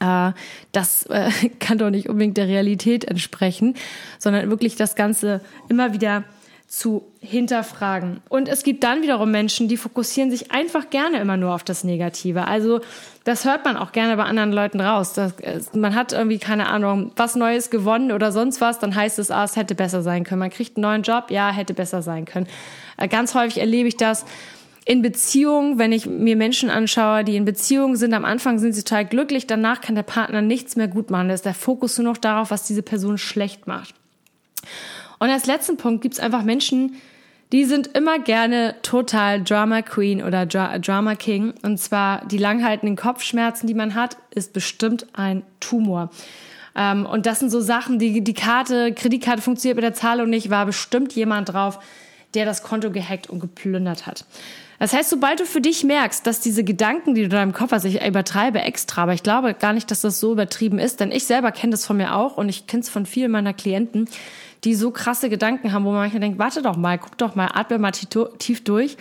äh, 0.01 0.33
das 0.73 1.07
äh, 1.07 1.31
kann 1.59 1.79
doch 1.79 1.89
nicht 1.89 2.09
unbedingt 2.09 2.37
der 2.37 2.49
Realität 2.49 3.05
entsprechen, 3.07 3.77
sondern 4.19 4.51
wirklich 4.51 4.77
das 4.77 4.95
Ganze 4.95 5.41
immer 5.71 5.95
wieder 5.95 6.25
zu 6.73 7.13
hinterfragen. 7.21 8.23
Und 8.31 8.49
es 8.49 8.63
gibt 8.63 8.83
dann 8.83 9.03
wiederum 9.03 9.31
Menschen, 9.31 9.69
die 9.69 9.77
fokussieren 9.77 10.31
sich 10.31 10.53
einfach 10.53 10.89
gerne 10.89 11.19
immer 11.19 11.37
nur 11.37 11.55
auf 11.55 11.65
das 11.65 11.85
Negative. 11.85 12.47
Also 12.47 12.81
das 13.25 13.45
hört 13.45 13.67
man 13.67 13.77
auch 13.77 13.93
gerne 13.93 14.17
bei 14.17 14.25
anderen 14.25 14.53
Leuten 14.53 14.81
raus. 14.81 15.13
Das, 15.13 15.35
man 15.75 15.95
hat 15.95 16.15
irgendwie 16.15 16.39
keine 16.39 16.71
Ahnung, 16.71 17.13
was 17.15 17.37
Neues 17.37 17.69
gewonnen 17.69 18.11
oder 18.11 18.33
sonst 18.33 18.63
was, 18.63 18.79
dann 18.79 18.95
heißt 18.95 19.19
es, 19.19 19.31
ah, 19.31 19.45
es 19.45 19.57
hätte 19.57 19.75
besser 19.75 20.03
sein 20.03 20.25
können. 20.25 20.39
Man 20.39 20.49
kriegt 20.49 20.79
einen 20.79 20.85
neuen 20.85 21.03
Job, 21.03 21.31
ja, 21.31 21.51
hätte 21.51 21.75
besser 21.75 22.01
sein 22.01 22.25
können. 22.25 22.47
Äh, 22.97 23.07
ganz 23.07 23.35
häufig 23.35 23.59
erlebe 23.59 23.89
ich 23.89 23.99
das 23.99 24.25
in 24.87 25.03
Beziehungen, 25.03 25.79
wenn 25.79 25.93
ich 25.93 26.07
mir 26.07 26.37
Menschen 26.37 26.71
anschaue, 26.71 27.23
die 27.23 27.37
in 27.37 27.45
Beziehungen 27.45 27.97
sind, 27.97 28.15
am 28.15 28.25
Anfang 28.25 28.59
sind 28.59 28.73
sie 28.73 28.83
total 28.83 29.05
glücklich, 29.05 29.47
danach 29.47 29.83
kann 29.83 29.95
der 29.95 30.05
Partner 30.05 30.41
nichts 30.41 30.77
mehr 30.77 30.89
gut 30.89 31.11
machen. 31.11 31.29
Da 31.29 31.35
ist 31.35 31.45
der 31.45 31.53
Fokus 31.53 31.99
nur 31.99 32.07
noch 32.11 32.17
darauf, 32.17 32.51
was 32.51 32.65
diese 32.65 32.83
Person 32.83 33.19
schlecht 33.19 33.67
macht. 33.67 33.95
Und 35.23 35.31
als 35.31 35.47
letzten 35.47 35.77
Punkt 35.77 36.03
gibt 36.03 36.15
es 36.15 36.21
einfach 36.21 36.43
Menschen, 36.43 36.97
die 37.53 37.65
sind 37.65 37.97
immer 37.97 38.19
gerne 38.19 38.75
total 38.83 39.41
Drama 39.41 39.83
Queen 39.83 40.21
oder 40.21 40.47
Dra 40.47 40.77
Drama 40.81 41.15
King. 41.15 41.55
Und 41.63 41.79
zwar 41.79 42.27
die 42.27 42.39
langhaltenden 42.39 42.97
Kopfschmerzen, 42.97 43.69
die 43.69 43.75
man 43.75 43.95
hat, 43.95 44.17
ist 44.35 44.53
bestimmt 44.53 45.07
ein 45.13 45.45
Tumor. 45.61 46.11
Ähm, 46.75 47.07
und 47.07 47.27
das 47.27 47.39
sind 47.39 47.51
so 47.51 47.61
Sachen, 47.61 48.01
die, 48.01 48.25
die 48.25 48.35
Karte, 48.35 48.93
Kreditkarte 48.93 49.43
funktioniert 49.43 49.77
mit 49.77 49.85
der 49.85 49.95
Zahlung 49.95 50.29
nicht, 50.29 50.51
war 50.51 50.67
bestimmt 50.67 51.13
jemand 51.13 51.53
drauf, 51.53 51.79
der 52.35 52.45
das 52.45 52.65
Konto 52.65 52.91
gehackt 52.91 53.31
und 53.31 53.39
geplündert 53.39 54.07
hat. 54.07 54.25
Das 54.81 54.93
heißt, 54.93 55.11
sobald 55.11 55.39
du 55.39 55.47
für 55.47 55.61
dich 55.61 55.85
merkst, 55.85 56.27
dass 56.27 56.41
diese 56.41 56.65
Gedanken, 56.65 57.15
die 57.15 57.21
du 57.21 57.27
in 57.27 57.31
deinem 57.31 57.53
Kopf 57.53 57.71
hast, 57.71 57.85
ich 57.85 58.05
übertreibe 58.05 58.61
extra, 58.61 59.05
aber 59.05 59.15
ich 59.15 59.23
glaube 59.23 59.55
gar 59.55 59.73
nicht, 59.73 59.89
dass 59.93 60.01
das 60.01 60.19
so 60.19 60.33
übertrieben 60.33 60.81
ist, 60.81 60.99
denn 60.99 61.13
ich 61.13 61.27
selber 61.27 61.53
kenne 61.53 61.71
das 61.71 61.87
von 61.87 61.97
mir 61.97 62.17
auch 62.17 62.37
und 62.37 62.49
ich 62.49 62.67
kenne 62.67 62.83
es 62.83 62.89
von 62.89 63.07
vielen 63.07 63.31
meiner 63.31 63.55
Klienten, 63.55 64.09
die 64.65 64.75
so 64.75 64.91
krasse 64.91 65.29
Gedanken 65.29 65.73
haben, 65.73 65.85
wo 65.85 65.91
man 65.91 66.01
manchmal 66.01 66.21
denkt, 66.21 66.39
warte 66.39 66.63
doch 66.63 66.77
mal, 66.77 66.99
guck 66.99 67.19
doch 67.19 67.35
mal, 67.35 67.51
atme 67.53 67.79
mal 67.79 67.91
tief 67.93 68.65
durch 68.65 68.97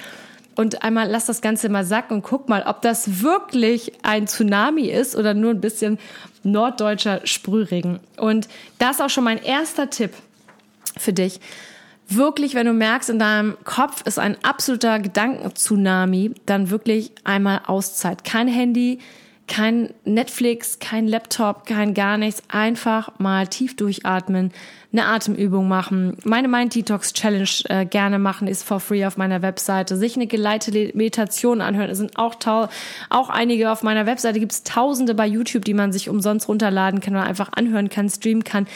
und 0.56 0.84
einmal 0.84 1.10
lass 1.10 1.26
das 1.26 1.42
Ganze 1.42 1.70
mal 1.70 1.86
sacken 1.86 2.18
und 2.18 2.24
guck 2.24 2.50
mal, 2.50 2.64
ob 2.64 2.82
das 2.82 3.22
wirklich 3.22 3.94
ein 4.04 4.28
Tsunami 4.28 4.88
ist 4.88 5.16
oder 5.16 5.34
nur 5.34 5.52
ein 5.52 5.62
bisschen 5.62 6.00
norddeutscher 6.44 7.22
Sprühregen. 7.26 8.00
Und 8.18 8.48
das 8.80 8.98
ist 8.98 9.02
auch 9.02 9.10
schon 9.10 9.24
mein 9.24 9.42
erster 9.42 9.90
Tipp 9.90 10.12
für 10.98 11.14
dich. 11.14 11.40
Wirklich, 12.10 12.56
wenn 12.56 12.66
du 12.66 12.74
merkst, 12.74 13.10
in 13.10 13.20
deinem 13.20 13.56
Kopf 13.64 14.06
ist 14.06 14.20
ein 14.20 14.36
absoluter 14.44 15.00
Gedankentsunami, 15.00 16.34
dann 16.46 16.70
wirklich 16.70 17.12
einmal 17.24 17.62
Auszeit. 17.68 18.26
Kein 18.26 18.50
Handy, 18.50 19.00
kein 19.52 19.94
Netflix, 20.06 20.80
kein 20.80 21.10
Laptop, 21.10 21.66
kein 21.66 21.94
gar 21.94 22.18
nichts. 22.18 22.42
Einfach 22.48 23.12
mal 23.20 23.48
tief 23.48 23.76
durchatmen, 23.76 24.54
eine 24.94 25.06
Atemübung 25.06 25.68
machen, 25.68 26.16
meine 26.24 26.48
Mind 26.48 26.74
Detox 26.74 27.12
Challenge 27.12 27.50
äh, 27.66 27.86
gerne 27.86 28.18
machen, 28.18 28.48
ist 28.48 28.64
for 28.64 28.80
free 28.80 29.06
auf 29.06 29.18
meiner 29.18 29.42
Webseite. 29.42 29.98
Sich 29.98 30.16
eine 30.16 30.28
geleitete 30.28 30.96
Meditation 30.96 31.60
anhören, 31.60 31.90
es 31.90 31.98
sind 31.98 32.18
auch 32.18 32.36
auch 33.10 33.30
einige 33.30 33.72
auf 33.72 33.84
meiner 33.84 34.06
Webseite. 34.06 34.40
Gibt 34.40 34.54
es 34.54 34.64
Tausende 34.64 35.16
bei 35.16 35.28
YouTube, 35.28 35.66
die 35.66 35.74
man 35.74 35.92
sich 35.92 36.08
umsonst 36.08 36.48
runterladen 36.48 37.02
kann 37.02 37.16
oder 37.16 37.26
einfach 37.26 37.50
anhören 37.52 37.90
kann, 37.90 38.10
streamen 38.10 38.46
kann 38.46 38.68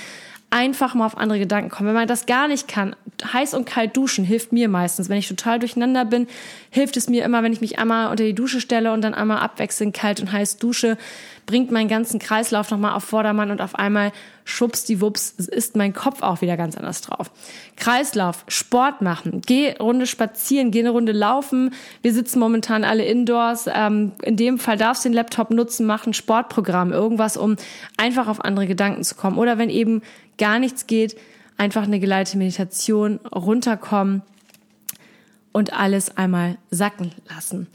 einfach 0.49 0.93
mal 0.93 1.05
auf 1.05 1.17
andere 1.17 1.39
Gedanken 1.39 1.69
kommen. 1.69 1.87
Wenn 1.87 1.95
man 1.95 2.07
das 2.07 2.25
gar 2.25 2.47
nicht 2.47 2.67
kann, 2.67 2.95
heiß 3.33 3.53
und 3.53 3.65
kalt 3.65 3.95
duschen 3.97 4.23
hilft 4.23 4.51
mir 4.53 4.69
meistens. 4.69 5.09
Wenn 5.09 5.17
ich 5.17 5.27
total 5.27 5.59
durcheinander 5.59 6.05
bin, 6.05 6.27
hilft 6.69 6.97
es 6.97 7.09
mir 7.09 7.25
immer, 7.25 7.43
wenn 7.43 7.53
ich 7.53 7.61
mich 7.61 7.79
einmal 7.79 8.09
unter 8.09 8.23
die 8.23 8.35
Dusche 8.35 8.61
stelle 8.61 8.93
und 8.93 9.01
dann 9.01 9.13
einmal 9.13 9.39
abwechselnd 9.39 9.95
kalt 9.95 10.19
und 10.21 10.31
heiß 10.31 10.57
dusche, 10.57 10.97
bringt 11.45 11.71
meinen 11.71 11.89
ganzen 11.89 12.19
Kreislauf 12.19 12.71
nochmal 12.71 12.93
auf 12.93 13.03
Vordermann 13.03 13.51
und 13.51 13.61
auf 13.61 13.75
einmal 13.75 14.11
Wups, 14.45 15.31
ist 15.31 15.75
mein 15.75 15.93
Kopf 15.93 16.21
auch 16.21 16.41
wieder 16.41 16.55
ganz 16.55 16.77
anders 16.77 17.01
drauf. 17.01 17.31
Kreislauf, 17.75 18.45
Sport 18.47 19.01
machen, 19.01 19.41
geh 19.45 19.71
Runde 19.77 20.05
spazieren, 20.05 20.71
geh 20.71 20.79
eine 20.79 20.91
Runde 20.91 21.11
laufen. 21.11 21.73
Wir 22.01 22.13
sitzen 22.13 22.39
momentan 22.39 22.83
alle 22.83 23.03
indoors. 23.05 23.65
Ähm, 23.73 24.11
in 24.21 24.37
dem 24.37 24.59
Fall 24.59 24.77
darfst 24.77 25.03
du 25.03 25.09
den 25.09 25.15
Laptop 25.15 25.49
nutzen, 25.49 25.85
machen 25.85 26.13
Sportprogramm, 26.13 26.91
irgendwas, 26.91 27.37
um 27.37 27.55
einfach 27.97 28.27
auf 28.27 28.39
andere 28.43 28.67
Gedanken 28.67 29.03
zu 29.03 29.15
kommen. 29.15 29.37
Oder 29.37 29.57
wenn 29.57 29.69
eben 29.69 30.01
gar 30.37 30.59
nichts 30.59 30.87
geht, 30.87 31.17
einfach 31.57 31.83
eine 31.83 31.99
geleitete 31.99 32.37
Meditation, 32.37 33.19
runterkommen 33.33 34.21
und 35.51 35.73
alles 35.73 36.17
einmal 36.17 36.57
sacken 36.69 37.13
lassen. 37.29 37.67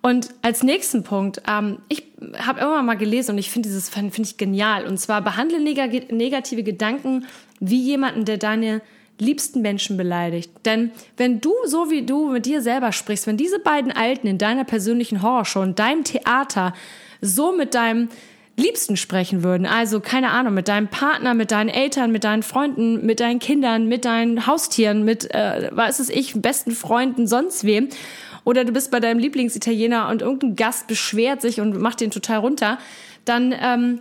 Und 0.00 0.28
als 0.42 0.62
nächsten 0.62 1.02
Punkt, 1.02 1.42
ähm, 1.48 1.78
ich 1.88 2.04
habe 2.38 2.60
immer 2.60 2.82
mal 2.82 2.96
gelesen 2.96 3.32
und 3.32 3.38
ich 3.38 3.50
finde 3.50 3.68
dieses 3.68 3.88
finde 3.88 4.22
ich 4.22 4.36
genial. 4.36 4.86
Und 4.86 4.98
zwar 4.98 5.22
behandle 5.22 5.60
neg 5.60 6.12
negative 6.12 6.62
Gedanken 6.62 7.26
wie 7.60 7.80
jemanden, 7.80 8.24
der 8.24 8.38
deine 8.38 8.80
liebsten 9.18 9.62
Menschen 9.62 9.96
beleidigt. 9.96 10.50
Denn 10.64 10.92
wenn 11.16 11.40
du 11.40 11.52
so 11.66 11.90
wie 11.90 12.02
du 12.02 12.30
mit 12.30 12.46
dir 12.46 12.62
selber 12.62 12.92
sprichst, 12.92 13.26
wenn 13.26 13.36
diese 13.36 13.58
beiden 13.58 13.90
Alten 13.90 14.28
in 14.28 14.38
deiner 14.38 14.64
persönlichen 14.64 15.22
Horrorshow, 15.22 15.62
in 15.62 15.74
deinem 15.74 16.04
Theater 16.04 16.72
so 17.20 17.52
mit 17.52 17.74
deinem 17.74 18.08
Liebsten 18.56 18.96
sprechen 18.96 19.44
würden. 19.44 19.66
Also, 19.66 20.00
keine 20.00 20.30
Ahnung, 20.30 20.52
mit 20.52 20.66
deinem 20.66 20.88
Partner, 20.88 21.32
mit 21.32 21.52
deinen 21.52 21.68
Eltern, 21.68 22.10
mit 22.10 22.24
deinen 22.24 22.42
Freunden, 22.42 23.06
mit 23.06 23.20
deinen 23.20 23.38
Kindern, 23.38 23.86
mit 23.86 24.04
deinen 24.04 24.48
Haustieren, 24.48 25.04
mit, 25.04 25.32
äh, 25.32 25.70
was 25.72 26.00
ist 26.00 26.10
ich, 26.10 26.34
besten 26.34 26.72
Freunden, 26.72 27.28
sonst 27.28 27.62
wem. 27.64 27.88
Oder 28.48 28.64
du 28.64 28.72
bist 28.72 28.90
bei 28.90 28.98
deinem 28.98 29.18
Lieblingsitaliener 29.18 30.08
und 30.08 30.22
irgendein 30.22 30.56
Gast 30.56 30.86
beschwert 30.86 31.42
sich 31.42 31.60
und 31.60 31.78
macht 31.78 32.00
den 32.00 32.10
total 32.10 32.38
runter. 32.38 32.78
Dann 33.26 33.54
ähm, 33.60 34.00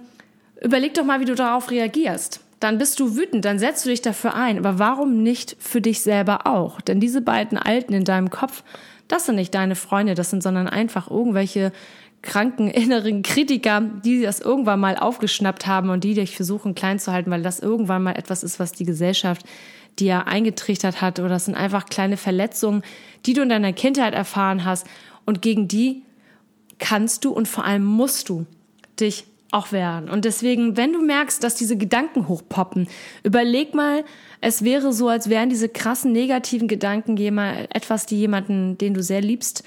überleg 0.63 0.94
doch 0.94 1.04
mal, 1.04 1.20
wie 1.20 1.25
du 1.25 1.36
darauf 1.36 1.70
reagierst. 1.70 2.39
Dann 2.62 2.77
bist 2.77 2.98
du 3.01 3.18
wütend, 3.18 3.44
dann 3.44 3.60
setzt 3.60 3.84
du 3.84 3.89
dich 3.89 4.01
dafür 4.01 4.36
ein. 4.36 4.58
Aber 4.58 4.80
warum 4.80 5.22
nicht 5.22 5.58
für 5.60 5.82
dich 5.82 6.01
selber 6.01 6.48
auch? 6.48 6.80
Denn 6.80 7.01
diese 7.01 7.20
beiden 7.20 7.58
Alten 7.58 7.92
in 7.92 8.06
deinem 8.06 8.30
Kopf, 8.30 8.63
das 9.10 9.25
sind 9.25 9.36
nicht 9.36 9.54
deine 9.54 9.75
Freunde, 9.75 10.13
das 10.13 10.30
sind 10.30 10.42
sondern 10.42 10.70
einfach 10.70 11.12
irgendwelche 11.12 11.74
kranken 12.22 12.70
inneren 12.70 13.24
Kritiker, 13.24 13.82
die 13.82 14.22
das 14.22 14.39
irgendwann 14.39 14.80
mal 14.80 14.96
aufgeschnappt 14.96 15.68
haben 15.68 15.89
und 15.89 16.06
die 16.06 16.13
dich 16.13 16.38
versuchen 16.38 16.74
klein 16.74 17.00
zu 17.00 17.12
halten, 17.12 17.32
weil 17.32 17.44
das 17.44 17.60
irgendwann 17.60 18.01
mal 18.01 18.13
etwas 18.13 18.44
ist, 18.44 18.62
was 18.62 18.72
die 18.72 18.86
Gesellschaft 18.86 19.46
dir 20.00 20.27
eingetrichtert 20.27 21.01
hat 21.01 21.20
oder 21.20 21.30
das 21.30 21.46
sind 21.46 21.56
einfach 21.56 21.86
kleine 21.86 22.18
Verletzungen, 22.18 22.84
die 23.25 23.34
du 23.34 23.42
in 23.42 23.50
deiner 23.50 23.74
Kindheit 23.74 24.13
erfahren 24.13 24.66
hast 24.66 24.86
und 25.25 25.42
gegen 25.42 25.68
die 25.68 26.04
kannst 26.80 27.25
du 27.25 27.32
und 27.32 27.48
vor 27.48 27.66
allem 27.66 27.84
musst 27.84 28.30
du 28.30 28.46
dich 29.00 29.25
auch 29.51 29.72
wehren. 29.72 30.10
Und 30.10 30.25
deswegen, 30.25 30.77
wenn 30.77 30.94
du 30.94 31.01
merkst, 31.01 31.44
dass 31.44 31.56
diese 31.56 31.77
Gedanken 31.77 32.27
hochpoppen, 32.27 32.88
überleg 33.24 33.74
mal, 33.74 34.04
es 34.42 34.63
wäre 34.63 34.94
so, 34.94 35.08
als 35.08 35.30
wären 35.30 35.50
diese 35.50 35.70
krassen 35.70 36.12
negativen 36.12 36.68
Gedanken 36.68 37.18
etwas, 37.70 38.06
die 38.06 38.18
jemanden, 38.18 38.77
den 38.77 38.94
du 38.94 39.01
sehr 39.01 39.22
liebst, 39.22 39.63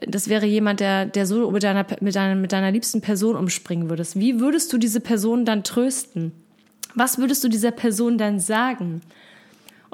das 0.00 0.28
wäre 0.28 0.46
jemand, 0.46 0.80
der, 0.80 1.06
der 1.06 1.26
so 1.26 1.50
mit 1.50 1.62
deiner, 1.62 1.86
mit, 2.00 2.16
deiner, 2.16 2.34
mit 2.34 2.52
deiner 2.52 2.72
liebsten 2.72 3.00
Person 3.00 3.36
umspringen 3.36 3.88
würdest. 3.88 4.18
Wie 4.18 4.40
würdest 4.40 4.72
du 4.72 4.78
diese 4.78 5.00
Person 5.00 5.44
dann 5.44 5.62
trösten? 5.62 6.32
Was 6.94 7.18
würdest 7.18 7.44
du 7.44 7.48
dieser 7.48 7.70
Person 7.70 8.18
dann 8.18 8.40
sagen? 8.40 9.02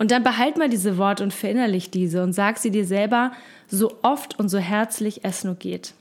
Und 0.01 0.13
dann 0.13 0.23
behalt 0.23 0.57
mal 0.57 0.71
diese 0.71 0.97
Worte 0.97 1.23
und 1.23 1.35
verinnerlich 1.35 1.91
diese 1.91 2.23
und 2.23 2.33
sag 2.33 2.57
sie 2.57 2.71
dir 2.71 2.87
selber 2.87 3.33
so 3.69 3.99
oft 4.01 4.39
und 4.39 4.49
so 4.49 4.57
herzlich 4.57 5.25
es 5.25 5.45
nur 5.45 5.57
geht. 5.57 5.93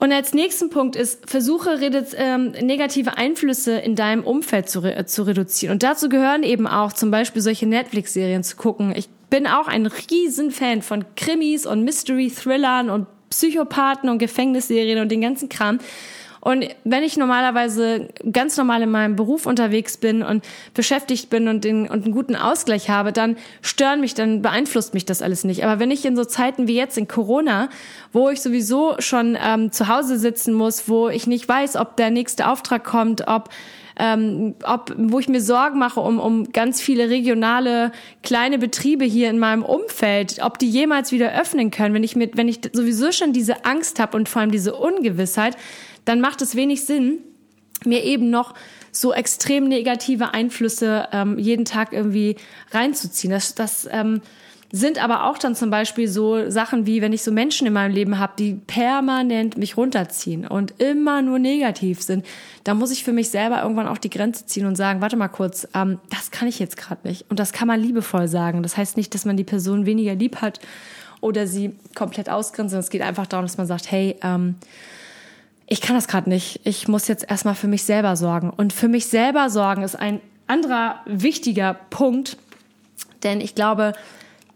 Und 0.00 0.10
als 0.10 0.34
nächsten 0.34 0.68
Punkt 0.68 0.96
ist, 0.96 1.30
versuche 1.30 1.78
ähm, 2.16 2.50
negative 2.60 3.16
Einflüsse 3.16 3.78
in 3.78 3.94
deinem 3.94 4.24
Umfeld 4.24 4.68
zu, 4.68 4.80
re 4.80 5.06
zu 5.06 5.22
reduzieren. 5.22 5.74
Und 5.74 5.84
dazu 5.84 6.08
gehören 6.08 6.42
eben 6.42 6.66
auch 6.66 6.92
zum 6.92 7.12
Beispiel 7.12 7.40
solche 7.40 7.68
Netflix-Serien 7.68 8.42
zu 8.42 8.56
gucken. 8.56 8.92
Ich 8.96 9.08
bin 9.30 9.46
auch 9.46 9.68
ein 9.68 9.86
Riesenfan 9.86 10.82
von 10.82 11.04
Krimis 11.14 11.66
und 11.66 11.84
Mystery-Thrillern 11.84 12.90
und 12.90 13.06
Psychopathen 13.30 14.10
und 14.10 14.18
Gefängnisserien 14.18 14.98
und 14.98 15.12
den 15.12 15.20
ganzen 15.20 15.48
Kram. 15.48 15.78
Und 16.44 16.66
wenn 16.84 17.02
ich 17.02 17.16
normalerweise 17.16 18.08
ganz 18.30 18.58
normal 18.58 18.82
in 18.82 18.90
meinem 18.90 19.16
Beruf 19.16 19.46
unterwegs 19.46 19.96
bin 19.96 20.22
und 20.22 20.44
beschäftigt 20.74 21.30
bin 21.30 21.48
und, 21.48 21.64
den, 21.64 21.88
und 21.88 22.04
einen 22.04 22.12
guten 22.12 22.36
Ausgleich 22.36 22.90
habe, 22.90 23.12
dann 23.12 23.38
stören 23.62 24.02
mich, 24.02 24.12
dann 24.12 24.42
beeinflusst 24.42 24.92
mich 24.92 25.06
das 25.06 25.22
alles 25.22 25.44
nicht. 25.44 25.64
Aber 25.64 25.80
wenn 25.80 25.90
ich 25.90 26.04
in 26.04 26.16
so 26.16 26.24
Zeiten 26.26 26.68
wie 26.68 26.76
jetzt 26.76 26.98
in 26.98 27.08
Corona, 27.08 27.70
wo 28.12 28.28
ich 28.28 28.42
sowieso 28.42 28.94
schon 28.98 29.38
ähm, 29.42 29.72
zu 29.72 29.88
Hause 29.88 30.18
sitzen 30.18 30.52
muss, 30.52 30.86
wo 30.86 31.08
ich 31.08 31.26
nicht 31.26 31.48
weiß, 31.48 31.76
ob 31.76 31.96
der 31.96 32.10
nächste 32.10 32.46
Auftrag 32.46 32.84
kommt, 32.84 33.26
ob 33.26 33.48
ähm, 33.96 34.54
ob, 34.64 34.94
wo 34.96 35.18
ich 35.18 35.28
mir 35.28 35.40
Sorgen 35.40 35.78
mache 35.78 36.00
um, 36.00 36.18
um 36.18 36.52
ganz 36.52 36.80
viele 36.80 37.10
regionale 37.10 37.92
kleine 38.22 38.58
Betriebe 38.58 39.04
hier 39.04 39.30
in 39.30 39.38
meinem 39.38 39.62
Umfeld, 39.62 40.40
ob 40.42 40.58
die 40.58 40.68
jemals 40.68 41.12
wieder 41.12 41.38
öffnen 41.38 41.70
können, 41.70 41.94
wenn 41.94 42.02
ich 42.04 42.16
mit, 42.16 42.36
wenn 42.36 42.48
ich 42.48 42.60
sowieso 42.72 43.12
schon 43.12 43.32
diese 43.32 43.64
Angst 43.64 44.00
habe 44.00 44.16
und 44.16 44.28
vor 44.28 44.42
allem 44.42 44.50
diese 44.50 44.74
Ungewissheit, 44.74 45.56
dann 46.04 46.20
macht 46.20 46.42
es 46.42 46.56
wenig 46.56 46.84
Sinn, 46.84 47.18
mir 47.84 48.02
eben 48.02 48.30
noch 48.30 48.54
so 48.90 49.12
extrem 49.12 49.68
negative 49.68 50.34
Einflüsse 50.34 51.08
ähm, 51.12 51.38
jeden 51.38 51.64
Tag 51.64 51.92
irgendwie 51.92 52.36
reinzuziehen. 52.70 53.32
Das, 53.32 53.54
das 53.54 53.88
ähm, 53.90 54.20
sind 54.76 55.00
aber 55.00 55.30
auch 55.30 55.38
dann 55.38 55.54
zum 55.54 55.70
Beispiel 55.70 56.08
so 56.08 56.50
Sachen 56.50 56.84
wie, 56.84 57.00
wenn 57.00 57.12
ich 57.12 57.22
so 57.22 57.30
Menschen 57.30 57.64
in 57.64 57.72
meinem 57.72 57.94
Leben 57.94 58.18
habe, 58.18 58.32
die 58.36 58.54
permanent 58.54 59.56
mich 59.56 59.76
runterziehen 59.76 60.48
und 60.48 60.80
immer 60.80 61.22
nur 61.22 61.38
negativ 61.38 62.02
sind, 62.02 62.26
da 62.64 62.74
muss 62.74 62.90
ich 62.90 63.04
für 63.04 63.12
mich 63.12 63.30
selber 63.30 63.62
irgendwann 63.62 63.86
auch 63.86 63.98
die 63.98 64.10
Grenze 64.10 64.46
ziehen 64.46 64.66
und 64.66 64.74
sagen, 64.74 65.00
warte 65.00 65.14
mal 65.14 65.28
kurz, 65.28 65.68
ähm, 65.74 66.00
das 66.10 66.32
kann 66.32 66.48
ich 66.48 66.58
jetzt 66.58 66.76
gerade 66.76 67.06
nicht. 67.06 67.24
Und 67.30 67.38
das 67.38 67.52
kann 67.52 67.68
man 67.68 67.78
liebevoll 67.78 68.26
sagen. 68.26 68.64
Das 68.64 68.76
heißt 68.76 68.96
nicht, 68.96 69.14
dass 69.14 69.24
man 69.24 69.36
die 69.36 69.44
Person 69.44 69.86
weniger 69.86 70.16
lieb 70.16 70.40
hat 70.42 70.58
oder 71.20 71.46
sie 71.46 71.76
komplett 71.94 72.28
ausgrenzt, 72.28 72.74
es 72.74 72.90
geht 72.90 73.02
einfach 73.02 73.28
darum, 73.28 73.46
dass 73.46 73.56
man 73.56 73.68
sagt, 73.68 73.92
hey, 73.92 74.16
ähm, 74.24 74.56
ich 75.68 75.82
kann 75.82 75.94
das 75.94 76.08
gerade 76.08 76.28
nicht. 76.28 76.60
Ich 76.64 76.88
muss 76.88 77.06
jetzt 77.06 77.30
erstmal 77.30 77.54
für 77.54 77.68
mich 77.68 77.84
selber 77.84 78.16
sorgen. 78.16 78.50
Und 78.50 78.72
für 78.72 78.88
mich 78.88 79.06
selber 79.06 79.50
sorgen 79.50 79.82
ist 79.82 79.94
ein 79.94 80.20
anderer 80.48 80.96
wichtiger 81.06 81.74
Punkt, 81.90 82.38
denn 83.22 83.40
ich 83.40 83.54
glaube, 83.54 83.92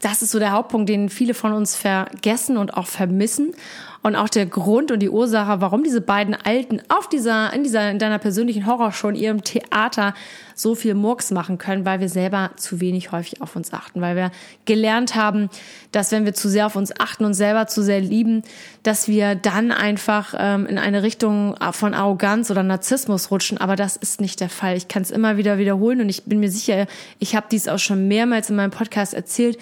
das 0.00 0.23
ist 0.23 0.31
so 0.31 0.38
der 0.38 0.52
Hauptpunkt, 0.52 0.88
den 0.88 1.09
viele 1.09 1.35
von 1.35 1.52
uns 1.52 1.75
vergessen 1.75 2.57
und 2.57 2.75
auch 2.75 2.87
vermissen. 2.87 3.55
Und 4.02 4.14
auch 4.14 4.28
der 4.28 4.47
Grund 4.47 4.93
und 4.93 5.00
die 5.00 5.11
Ursache, 5.11 5.61
warum 5.61 5.83
diese 5.83 6.00
beiden 6.00 6.35
Alten 6.35 6.81
auf 6.88 7.09
dieser, 7.09 7.52
in 7.52 7.64
dieser, 7.64 7.90
in 7.90 7.99
deiner 7.99 8.19
persönlichen 8.19 8.67
Horrorshow, 8.67 9.09
in 9.09 9.17
ihrem 9.17 9.43
Theater 9.43 10.14
so 10.55 10.75
viel 10.75 10.95
Murks 10.95 11.31
machen 11.31 11.59
können, 11.59 11.85
weil 11.85 12.00
wir 12.00 12.09
selber 12.09 12.52
zu 12.57 12.81
wenig 12.81 13.11
häufig 13.12 13.43
auf 13.43 13.57
uns 13.57 13.73
achten, 13.73 14.00
weil 14.00 14.17
wir 14.17 14.31
gelernt 14.67 15.14
haben, 15.14 15.50
dass 15.93 16.12
wenn 16.12 16.25
wir 16.25 16.35
zu 16.35 16.49
sehr 16.49 16.67
auf 16.67 16.76
uns 16.76 16.99
achten 16.99 17.25
und 17.25 17.35
selber 17.35 17.67
zu 17.67 17.83
sehr 17.83 18.00
lieben, 18.00 18.43
dass 18.85 19.09
wir 19.09 19.35
dann 19.35 19.73
einfach 19.73 20.35
ähm, 20.38 20.67
in 20.67 20.78
eine 20.78 21.02
Richtung 21.02 21.57
von 21.73 21.93
Arroganz 21.93 22.50
oder 22.50 22.62
Narzissmus 22.62 23.31
rutschen. 23.31 23.59
Aber 23.59 23.75
das 23.75 23.97
ist 23.97 24.21
nicht 24.21 24.40
der 24.40 24.49
Fall. 24.49 24.76
Ich 24.76 24.88
kann 24.88 25.02
es 25.02 25.11
immer 25.11 25.37
wieder 25.37 25.59
wiederholen 25.59 26.00
und 26.00 26.09
ich 26.09 26.25
bin 26.25 26.38
mir 26.40 26.50
sicher, 26.50 26.87
ich 27.19 27.35
habe 27.35 27.47
dies 27.50 27.69
auch 27.69 27.78
schon 27.78 28.07
mehrmals 28.07 28.49
in 28.49 28.57
meinem 28.57 28.71
Podcast 28.71 29.12
erzählt, 29.12 29.59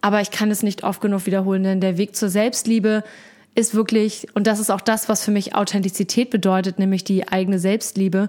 aber 0.00 0.20
ich 0.20 0.30
kann 0.30 0.50
es 0.50 0.62
nicht 0.62 0.84
oft 0.84 1.00
genug 1.00 1.26
wiederholen, 1.26 1.64
denn 1.64 1.80
der 1.80 1.96
Weg 1.96 2.14
zur 2.14 2.28
Selbstliebe 2.28 3.02
ist 3.54 3.74
wirklich, 3.74 4.28
und 4.34 4.46
das 4.46 4.58
ist 4.58 4.70
auch 4.70 4.80
das, 4.80 5.08
was 5.08 5.24
für 5.24 5.30
mich 5.30 5.54
Authentizität 5.54 6.30
bedeutet, 6.30 6.78
nämlich 6.78 7.04
die 7.04 7.28
eigene 7.28 7.58
Selbstliebe, 7.58 8.28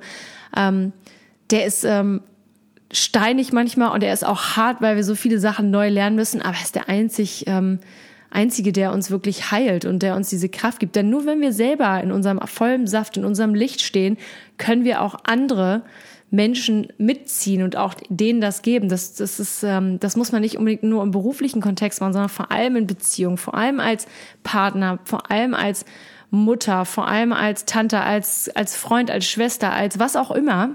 ähm, 0.56 0.94
der 1.52 1.66
ist 1.66 1.84
ähm, 1.84 2.22
steinig 2.92 3.52
manchmal 3.52 3.92
und 3.92 4.04
er 4.04 4.14
ist 4.14 4.26
auch 4.26 4.56
hart, 4.56 4.82
weil 4.82 4.96
wir 4.96 5.04
so 5.04 5.16
viele 5.16 5.40
Sachen 5.40 5.72
neu 5.72 5.90
lernen 5.90 6.16
müssen, 6.16 6.42
aber 6.42 6.56
er 6.56 6.64
ist 6.64 6.76
der 6.76 6.90
einzig, 6.90 7.46
ähm, 7.48 7.80
einzige, 8.30 8.72
der 8.72 8.92
uns 8.92 9.10
wirklich 9.12 9.52
heilt 9.52 9.86
und 9.86 10.04
der 10.04 10.16
uns 10.16 10.30
diese 10.30 10.50
Kraft 10.50 10.80
gibt. 10.80 10.96
Denn 10.96 11.10
nur 11.10 11.26
wenn 11.26 11.42
wir 11.42 11.54
selber 11.54 12.02
in 12.02 12.12
unserem 12.12 12.40
vollen 12.46 12.86
Saft, 12.86 13.18
in 13.18 13.26
unserem 13.26 13.56
Licht 13.56 13.82
stehen, 13.82 14.18
können 14.58 14.84
wir 14.84 15.02
auch 15.02 15.16
andere 15.24 15.84
Menschen 16.36 16.88
mitziehen 16.98 17.64
und 17.64 17.78
auch 17.78 17.94
denen 18.10 18.42
das 18.42 18.62
geben. 18.62 18.90
Das, 18.90 19.14
das, 19.14 19.40
ist, 19.40 19.64
ähm, 19.64 20.00
das 20.00 20.18
muss 20.18 20.32
man 20.32 20.42
nicht 20.42 20.58
unbedingt 20.58 20.84
nur 20.84 21.02
im 21.02 21.12
beruflichen 21.12 21.62
Kontext 21.62 22.02
machen, 22.02 22.14
sondern 22.14 22.30
vor 22.30 22.52
allem 22.52 22.76
in 22.76 22.88
Beziehungen, 22.88 23.38
vor 23.38 23.56
allem 23.56 23.80
als 23.80 24.06
Partner, 24.44 25.00
vor 25.06 25.32
allem 25.32 25.54
als 25.54 25.86
Mutter, 26.32 26.84
vor 26.84 27.08
allem 27.08 27.32
als 27.32 27.66
Tante, 27.66 28.02
als, 28.02 28.50
als 28.50 28.76
Freund, 28.76 29.10
als 29.10 29.26
Schwester, 29.26 29.72
als 29.72 29.98
was 29.98 30.18
auch 30.18 30.32
immer. 30.32 30.74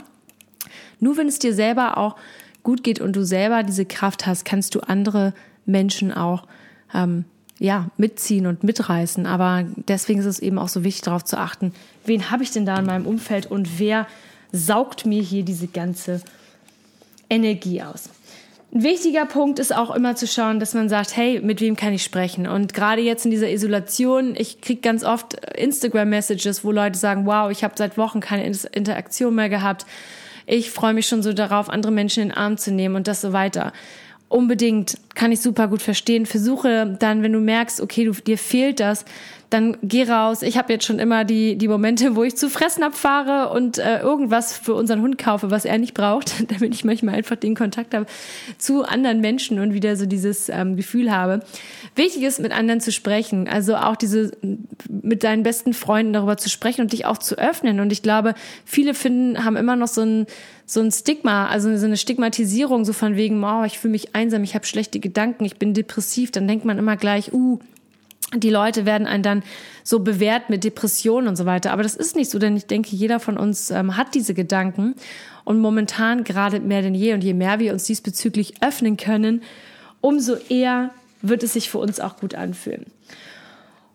Nur 0.98 1.18
wenn 1.18 1.28
es 1.28 1.38
dir 1.38 1.54
selber 1.54 1.98
auch 1.98 2.16
gut 2.62 2.82
geht 2.82 3.00
und 3.00 3.14
du 3.14 3.24
selber 3.24 3.62
diese 3.62 3.84
Kraft 3.84 4.26
hast, 4.26 4.44
kannst 4.44 4.74
du 4.74 4.80
andere 4.80 5.34
Menschen 5.66 6.12
auch 6.12 6.46
ähm, 6.94 7.26
ja, 7.58 7.90
mitziehen 7.98 8.46
und 8.46 8.64
mitreißen. 8.64 9.26
Aber 9.26 9.64
deswegen 9.88 10.20
ist 10.20 10.26
es 10.26 10.40
eben 10.40 10.58
auch 10.58 10.68
so 10.68 10.84
wichtig, 10.84 11.02
darauf 11.02 11.24
zu 11.24 11.38
achten, 11.38 11.74
wen 12.06 12.30
habe 12.30 12.42
ich 12.42 12.50
denn 12.50 12.64
da 12.64 12.78
in 12.78 12.86
meinem 12.86 13.06
Umfeld 13.06 13.46
und 13.46 13.78
wer 13.78 14.06
saugt 14.52 15.06
mir 15.06 15.22
hier 15.22 15.44
diese 15.44 15.66
ganze 15.66 16.20
Energie 17.28 17.82
aus. 17.82 18.10
Ein 18.72 18.84
wichtiger 18.84 19.26
Punkt 19.26 19.58
ist 19.58 19.74
auch 19.74 19.92
immer 19.92 20.14
zu 20.14 20.28
schauen, 20.28 20.60
dass 20.60 20.74
man 20.74 20.88
sagt, 20.88 21.16
hey, 21.16 21.40
mit 21.40 21.60
wem 21.60 21.74
kann 21.74 21.92
ich 21.92 22.04
sprechen? 22.04 22.46
Und 22.46 22.72
gerade 22.72 23.02
jetzt 23.02 23.24
in 23.24 23.32
dieser 23.32 23.50
Isolation, 23.50 24.34
ich 24.36 24.60
kriege 24.60 24.80
ganz 24.80 25.02
oft 25.02 25.34
Instagram-Messages, 25.56 26.64
wo 26.64 26.70
Leute 26.70 26.96
sagen, 26.96 27.26
wow, 27.26 27.50
ich 27.50 27.64
habe 27.64 27.74
seit 27.76 27.98
Wochen 27.98 28.20
keine 28.20 28.44
Interaktion 28.44 29.34
mehr 29.34 29.48
gehabt. 29.48 29.86
Ich 30.46 30.70
freue 30.70 30.94
mich 30.94 31.08
schon 31.08 31.22
so 31.22 31.32
darauf, 31.32 31.68
andere 31.68 31.90
Menschen 31.90 32.22
in 32.22 32.28
den 32.28 32.36
Arm 32.36 32.58
zu 32.58 32.70
nehmen 32.70 32.94
und 32.94 33.08
das 33.08 33.20
so 33.20 33.32
weiter. 33.32 33.72
Unbedingt, 34.28 34.98
kann 35.16 35.32
ich 35.32 35.40
super 35.40 35.66
gut 35.66 35.82
verstehen. 35.82 36.24
Versuche 36.24 36.96
dann, 36.96 37.24
wenn 37.24 37.32
du 37.32 37.40
merkst, 37.40 37.80
okay, 37.80 38.04
du, 38.04 38.12
dir 38.12 38.38
fehlt 38.38 38.78
das, 38.78 39.04
dann 39.50 39.76
geh 39.82 40.04
raus. 40.04 40.42
Ich 40.42 40.56
habe 40.56 40.72
jetzt 40.72 40.84
schon 40.84 41.00
immer 41.00 41.24
die, 41.24 41.56
die 41.56 41.66
Momente, 41.66 42.14
wo 42.14 42.22
ich 42.22 42.36
zu 42.36 42.48
Fressnapf 42.48 42.96
fahre 42.96 43.52
und 43.52 43.78
äh, 43.78 43.98
irgendwas 44.00 44.56
für 44.56 44.74
unseren 44.74 45.02
Hund 45.02 45.18
kaufe, 45.18 45.50
was 45.50 45.64
er 45.64 45.76
nicht 45.78 45.92
braucht, 45.92 46.48
damit 46.50 46.72
ich 46.74 46.84
manchmal 46.84 47.16
einfach 47.16 47.36
den 47.36 47.56
Kontakt 47.56 47.92
habe 47.92 48.06
zu 48.58 48.84
anderen 48.84 49.20
Menschen 49.20 49.58
und 49.58 49.74
wieder 49.74 49.96
so 49.96 50.06
dieses 50.06 50.48
ähm, 50.48 50.76
Gefühl 50.76 51.10
habe. 51.10 51.40
Wichtig 51.96 52.22
ist, 52.22 52.38
mit 52.38 52.52
anderen 52.52 52.80
zu 52.80 52.92
sprechen, 52.92 53.48
also 53.48 53.74
auch 53.74 53.96
diese 53.96 54.30
mit 54.88 55.24
deinen 55.24 55.42
besten 55.42 55.74
Freunden 55.74 56.12
darüber 56.12 56.36
zu 56.36 56.48
sprechen 56.48 56.82
und 56.82 56.92
dich 56.92 57.04
auch 57.04 57.18
zu 57.18 57.36
öffnen. 57.36 57.80
Und 57.80 57.90
ich 57.90 58.02
glaube, 58.02 58.34
viele 58.64 58.94
finden, 58.94 59.44
haben 59.44 59.56
immer 59.56 59.74
noch 59.74 59.88
so 59.88 60.02
ein 60.02 60.26
so 60.64 60.78
ein 60.78 60.92
Stigma, 60.92 61.48
also 61.48 61.76
so 61.76 61.86
eine 61.86 61.96
Stigmatisierung, 61.96 62.84
so 62.84 62.92
von 62.92 63.16
wegen, 63.16 63.42
oh, 63.42 63.64
ich 63.64 63.80
fühle 63.80 63.90
mich 63.90 64.14
einsam, 64.14 64.44
ich 64.44 64.54
habe 64.54 64.66
schlechte 64.66 65.00
Gedanken, 65.00 65.44
ich 65.44 65.56
bin 65.56 65.74
depressiv, 65.74 66.30
dann 66.30 66.46
denkt 66.46 66.64
man 66.64 66.78
immer 66.78 66.96
gleich, 66.96 67.32
uh, 67.32 67.58
die 68.34 68.50
Leute 68.50 68.86
werden 68.86 69.06
einen 69.06 69.22
dann 69.22 69.42
so 69.82 70.00
bewährt 70.00 70.50
mit 70.50 70.64
Depressionen 70.64 71.28
und 71.28 71.36
so 71.36 71.46
weiter. 71.46 71.72
Aber 71.72 71.82
das 71.82 71.96
ist 71.96 72.16
nicht 72.16 72.30
so, 72.30 72.38
denn 72.38 72.56
ich 72.56 72.66
denke, 72.66 72.94
jeder 72.94 73.18
von 73.18 73.36
uns 73.36 73.70
ähm, 73.70 73.96
hat 73.96 74.14
diese 74.14 74.34
Gedanken. 74.34 74.94
Und 75.44 75.58
momentan, 75.58 76.22
gerade 76.22 76.60
mehr 76.60 76.82
denn 76.82 76.94
je 76.94 77.14
und 77.14 77.24
je 77.24 77.34
mehr 77.34 77.58
wir 77.58 77.72
uns 77.72 77.84
diesbezüglich 77.84 78.62
öffnen 78.62 78.96
können, 78.96 79.42
umso 80.00 80.36
eher 80.48 80.90
wird 81.22 81.42
es 81.42 81.54
sich 81.54 81.70
für 81.70 81.78
uns 81.78 81.98
auch 81.98 82.16
gut 82.16 82.34
anfühlen. 82.34 82.86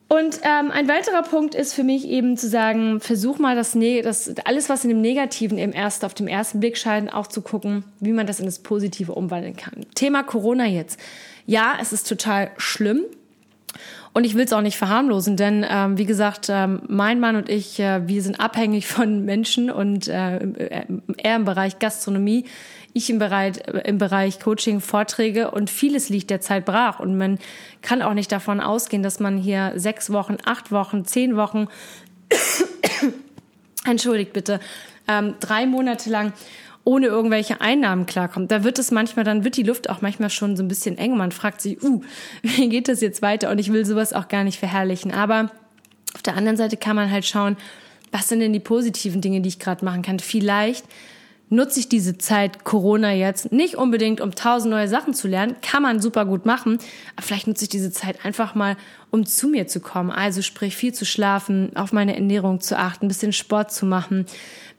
Und 0.07 0.39
ähm, 0.43 0.69
ein 0.69 0.87
weiterer 0.87 1.23
Punkt 1.23 1.55
ist 1.55 1.73
für 1.73 1.83
mich 1.83 2.07
eben 2.07 2.37
zu 2.37 2.47
sagen, 2.47 2.99
versuch 2.99 3.39
mal 3.39 3.55
das, 3.55 3.73
ne 3.73 4.01
das 4.01 4.31
alles, 4.45 4.69
was 4.69 4.83
in 4.83 4.89
dem 4.89 5.01
Negativen 5.01 5.57
eben 5.57 5.71
erst 5.71 6.05
auf 6.05 6.13
dem 6.13 6.27
ersten 6.27 6.59
Blick 6.59 6.77
scheint, 6.77 7.11
auch 7.11 7.25
zu 7.25 7.41
gucken, 7.41 7.83
wie 7.99 8.11
man 8.11 8.27
das 8.27 8.39
in 8.39 8.45
das 8.45 8.59
Positive 8.59 9.13
umwandeln 9.13 9.55
kann. 9.55 9.85
Thema 9.95 10.21
Corona 10.21 10.67
jetzt. 10.67 10.99
Ja, 11.47 11.77
es 11.81 11.91
ist 11.91 12.07
total 12.07 12.51
schlimm. 12.57 13.03
Und 14.15 14.23
ich 14.23 14.33
will 14.33 14.45
es 14.45 14.53
auch 14.53 14.61
nicht 14.61 14.77
verharmlosen, 14.77 15.35
denn 15.35 15.65
ähm, 15.69 15.97
wie 15.97 16.05
gesagt, 16.05 16.47
ähm, 16.49 16.83
mein 16.87 17.19
Mann 17.19 17.35
und 17.35 17.49
ich, 17.49 17.81
äh, 17.81 18.07
wir 18.07 18.21
sind 18.21 18.39
abhängig 18.39 18.87
von 18.87 19.25
Menschen 19.25 19.69
und 19.69 20.07
äh, 20.07 20.39
er 21.17 21.35
im 21.35 21.43
Bereich 21.43 21.79
Gastronomie, 21.79 22.45
ich 22.93 23.09
im 23.09 23.19
Bereich, 23.19 23.57
im 23.83 23.97
Bereich 23.97 24.39
Coaching, 24.39 24.79
Vorträge 24.79 25.51
und 25.51 25.69
vieles 25.69 26.07
liegt 26.07 26.29
derzeit 26.29 26.63
brach. 26.63 27.01
Und 27.01 27.17
man 27.17 27.39
kann 27.81 28.01
auch 28.01 28.13
nicht 28.13 28.31
davon 28.31 28.61
ausgehen, 28.61 29.03
dass 29.03 29.19
man 29.19 29.37
hier 29.37 29.73
sechs 29.75 30.09
Wochen, 30.13 30.37
acht 30.45 30.71
Wochen, 30.71 31.03
zehn 31.03 31.35
Wochen, 31.35 31.67
entschuldigt 33.85 34.31
bitte, 34.31 34.61
ähm, 35.09 35.33
drei 35.41 35.65
Monate 35.65 36.09
lang 36.09 36.31
ohne 36.85 37.07
irgendwelche 37.07 37.59
Einnahmen 37.61 38.05
klarkommt. 38.05 38.51
Da 38.51 38.63
wird 38.63 38.79
es 38.79 38.91
manchmal, 38.91 39.25
dann 39.25 39.43
wird 39.43 39.57
die 39.57 39.63
Luft 39.63 39.89
auch 39.89 40.01
manchmal 40.01 40.29
schon 40.29 40.55
so 40.55 40.63
ein 40.63 40.67
bisschen 40.67 40.97
eng. 40.97 41.17
Man 41.17 41.31
fragt 41.31 41.59
sich, 41.59 41.83
uh, 41.83 42.01
wie 42.43 42.69
geht 42.69 42.87
das 42.87 43.01
jetzt 43.01 43.21
weiter? 43.21 43.51
Und 43.51 43.59
ich 43.59 43.73
will 43.73 43.85
sowas 43.85 44.13
auch 44.13 44.29
gar 44.29 44.43
nicht 44.43 44.59
verherrlichen. 44.59 45.11
Aber 45.11 45.51
auf 46.13 46.21
der 46.21 46.37
anderen 46.37 46.57
Seite 46.57 46.77
kann 46.77 46.95
man 46.95 47.11
halt 47.11 47.25
schauen, 47.25 47.57
was 48.11 48.29
sind 48.29 48.39
denn 48.39 48.53
die 48.53 48.59
positiven 48.59 49.19
Dinge, 49.19 49.41
die 49.41 49.49
ich 49.49 49.59
gerade 49.59 49.83
machen 49.83 50.03
kann? 50.03 50.19
Vielleicht 50.19 50.85
nutze 51.55 51.79
ich 51.79 51.89
diese 51.89 52.17
Zeit 52.17 52.63
Corona 52.63 53.13
jetzt 53.13 53.51
nicht 53.51 53.75
unbedingt, 53.75 54.21
um 54.21 54.35
tausend 54.35 54.71
neue 54.71 54.87
Sachen 54.87 55.13
zu 55.13 55.27
lernen, 55.27 55.55
kann 55.61 55.81
man 55.81 55.99
super 55.99 56.25
gut 56.25 56.45
machen, 56.45 56.77
aber 57.15 57.25
vielleicht 57.25 57.47
nutze 57.47 57.63
ich 57.63 57.69
diese 57.69 57.91
Zeit 57.91 58.23
einfach 58.23 58.55
mal, 58.55 58.77
um 59.11 59.25
zu 59.25 59.47
mir 59.47 59.67
zu 59.67 59.79
kommen. 59.79 60.11
Also 60.11 60.41
sprich 60.41 60.75
viel 60.75 60.93
zu 60.93 61.05
schlafen, 61.05 61.75
auf 61.75 61.93
meine 61.93 62.15
Ernährung 62.15 62.61
zu 62.61 62.77
achten, 62.77 63.05
ein 63.05 63.07
bisschen 63.07 63.33
Sport 63.33 63.71
zu 63.71 63.85
machen, 63.85 64.25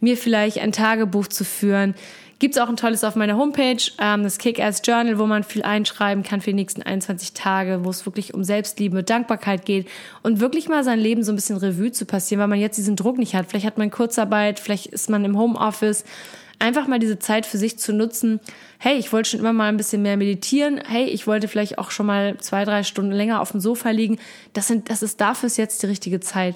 mir 0.00 0.16
vielleicht 0.16 0.58
ein 0.58 0.72
Tagebuch 0.72 1.26
zu 1.26 1.44
führen. 1.44 1.94
Gibt's 2.38 2.58
auch 2.58 2.68
ein 2.68 2.76
tolles 2.76 3.02
auf 3.02 3.16
meiner 3.16 3.38
Homepage, 3.38 3.82
ähm, 3.98 4.22
das 4.22 4.36
Kick-Ass 4.36 4.82
Journal, 4.84 5.18
wo 5.18 5.24
man 5.24 5.42
viel 5.42 5.62
einschreiben 5.62 6.22
kann 6.22 6.42
für 6.42 6.50
die 6.50 6.56
nächsten 6.56 6.82
21 6.82 7.32
Tage, 7.32 7.82
wo 7.82 7.88
es 7.88 8.04
wirklich 8.04 8.34
um 8.34 8.44
Selbstliebe, 8.44 9.02
Dankbarkeit 9.02 9.64
geht 9.64 9.88
und 10.22 10.38
wirklich 10.38 10.68
mal 10.68 10.84
sein 10.84 10.98
Leben 10.98 11.22
so 11.22 11.32
ein 11.32 11.36
bisschen 11.36 11.56
Revue 11.56 11.92
zu 11.92 12.04
passieren, 12.04 12.40
weil 12.40 12.48
man 12.48 12.60
jetzt 12.60 12.76
diesen 12.76 12.94
Druck 12.94 13.16
nicht 13.16 13.34
hat. 13.34 13.46
Vielleicht 13.48 13.64
hat 13.64 13.78
man 13.78 13.90
Kurzarbeit, 13.90 14.60
vielleicht 14.60 14.88
ist 14.88 15.08
man 15.08 15.24
im 15.24 15.38
Homeoffice, 15.38 16.04
einfach 16.58 16.86
mal 16.86 16.98
diese 16.98 17.18
Zeit 17.18 17.46
für 17.46 17.58
sich 17.58 17.78
zu 17.78 17.92
nutzen. 17.92 18.40
Hey, 18.78 18.96
ich 18.96 19.12
wollte 19.12 19.30
schon 19.30 19.40
immer 19.40 19.52
mal 19.52 19.68
ein 19.68 19.76
bisschen 19.76 20.02
mehr 20.02 20.16
meditieren. 20.16 20.80
Hey, 20.86 21.04
ich 21.04 21.26
wollte 21.26 21.48
vielleicht 21.48 21.78
auch 21.78 21.90
schon 21.90 22.06
mal 22.06 22.36
zwei, 22.38 22.64
drei 22.64 22.82
Stunden 22.82 23.12
länger 23.12 23.40
auf 23.40 23.52
dem 23.52 23.60
Sofa 23.60 23.90
liegen. 23.90 24.18
Das 24.52 24.66
sind, 24.66 24.90
das 24.90 25.02
ist 25.02 25.20
dafür 25.20 25.50
jetzt 25.54 25.82
die 25.82 25.86
richtige 25.86 26.20
Zeit, 26.20 26.54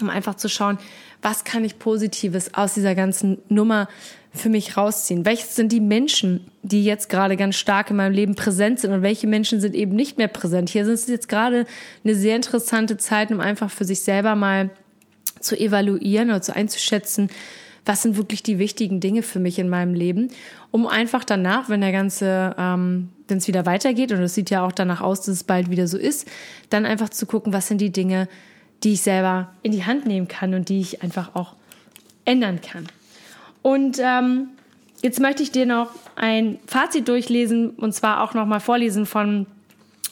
um 0.00 0.10
einfach 0.10 0.34
zu 0.34 0.48
schauen, 0.48 0.78
was 1.22 1.44
kann 1.44 1.64
ich 1.64 1.78
Positives 1.78 2.54
aus 2.54 2.74
dieser 2.74 2.94
ganzen 2.94 3.38
Nummer 3.48 3.88
für 4.32 4.48
mich 4.48 4.76
rausziehen? 4.76 5.24
Welches 5.24 5.56
sind 5.56 5.72
die 5.72 5.80
Menschen, 5.80 6.46
die 6.62 6.84
jetzt 6.84 7.08
gerade 7.08 7.36
ganz 7.36 7.56
stark 7.56 7.90
in 7.90 7.96
meinem 7.96 8.12
Leben 8.12 8.34
präsent 8.34 8.80
sind 8.80 8.92
und 8.92 9.02
welche 9.02 9.26
Menschen 9.26 9.60
sind 9.60 9.74
eben 9.74 9.96
nicht 9.96 10.18
mehr 10.18 10.28
präsent? 10.28 10.70
Hier 10.70 10.82
ist 10.82 10.88
es 10.88 11.06
jetzt 11.08 11.28
gerade 11.28 11.66
eine 12.04 12.14
sehr 12.14 12.36
interessante 12.36 12.96
Zeit, 12.96 13.30
um 13.30 13.40
einfach 13.40 13.70
für 13.70 13.84
sich 13.84 14.00
selber 14.00 14.34
mal 14.34 14.70
zu 15.40 15.58
evaluieren 15.58 16.30
oder 16.30 16.42
zu 16.42 16.54
einzuschätzen, 16.54 17.30
was 17.84 18.02
sind 18.02 18.16
wirklich 18.16 18.42
die 18.42 18.58
wichtigen 18.58 19.00
Dinge 19.00 19.22
für 19.22 19.40
mich 19.40 19.58
in 19.58 19.68
meinem 19.68 19.94
Leben, 19.94 20.28
um 20.70 20.86
einfach 20.86 21.24
danach, 21.24 21.68
wenn 21.68 21.80
der 21.80 21.92
ganze, 21.92 22.54
ähm, 22.58 23.10
wenn 23.26 23.38
es 23.38 23.48
wieder 23.48 23.66
weitergeht, 23.66 24.12
und 24.12 24.20
es 24.20 24.34
sieht 24.34 24.50
ja 24.50 24.64
auch 24.64 24.72
danach 24.72 25.00
aus, 25.00 25.20
dass 25.20 25.28
es 25.28 25.44
bald 25.44 25.70
wieder 25.70 25.86
so 25.86 25.98
ist, 25.98 26.28
dann 26.70 26.86
einfach 26.86 27.08
zu 27.08 27.26
gucken, 27.26 27.52
was 27.52 27.68
sind 27.68 27.80
die 27.80 27.90
Dinge, 27.90 28.28
die 28.84 28.92
ich 28.92 29.02
selber 29.02 29.52
in 29.62 29.72
die 29.72 29.84
Hand 29.84 30.06
nehmen 30.06 30.28
kann 30.28 30.54
und 30.54 30.68
die 30.68 30.80
ich 30.80 31.02
einfach 31.02 31.34
auch 31.34 31.54
ändern 32.24 32.60
kann. 32.60 32.86
Und 33.62 33.98
ähm, 34.00 34.48
jetzt 35.02 35.20
möchte 35.20 35.42
ich 35.42 35.50
dir 35.50 35.66
noch 35.66 35.90
ein 36.16 36.58
Fazit 36.66 37.08
durchlesen 37.08 37.70
und 37.70 37.94
zwar 37.94 38.22
auch 38.22 38.34
nochmal 38.34 38.60
vorlesen 38.60 39.06
von 39.06 39.46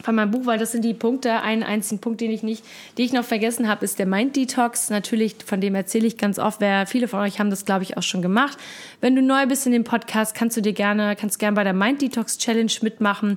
von 0.06 0.14
meinem 0.14 0.30
Buch, 0.30 0.46
weil 0.46 0.56
das 0.56 0.70
sind 0.70 0.84
die 0.84 0.94
Punkte. 0.94 1.42
Einen 1.42 1.64
einzigen 1.64 2.00
Punkt, 2.00 2.20
den 2.20 2.30
ich 2.30 2.44
nicht, 2.44 2.64
den 2.96 3.04
ich 3.06 3.12
noch 3.12 3.24
vergessen 3.24 3.66
habe, 3.66 3.84
ist 3.84 3.98
der 3.98 4.06
Mind 4.06 4.36
Detox. 4.36 4.88
Natürlich, 4.88 5.34
von 5.44 5.60
dem 5.60 5.74
erzähle 5.74 6.06
ich 6.06 6.16
ganz 6.16 6.38
oft. 6.38 6.60
Wer, 6.60 6.86
viele 6.86 7.08
von 7.08 7.18
euch 7.20 7.40
haben 7.40 7.50
das, 7.50 7.64
glaube 7.64 7.82
ich, 7.82 7.96
auch 7.96 8.04
schon 8.04 8.22
gemacht. 8.22 8.56
Wenn 9.00 9.16
du 9.16 9.20
neu 9.20 9.46
bist 9.46 9.66
in 9.66 9.72
dem 9.72 9.82
Podcast, 9.82 10.36
kannst 10.36 10.56
du 10.56 10.60
dir 10.60 10.74
gerne, 10.74 11.16
kannst 11.16 11.40
gerne 11.40 11.56
bei 11.56 11.64
der 11.64 11.72
Mind 11.72 12.02
Detox 12.02 12.38
Challenge 12.38 12.70
mitmachen. 12.82 13.36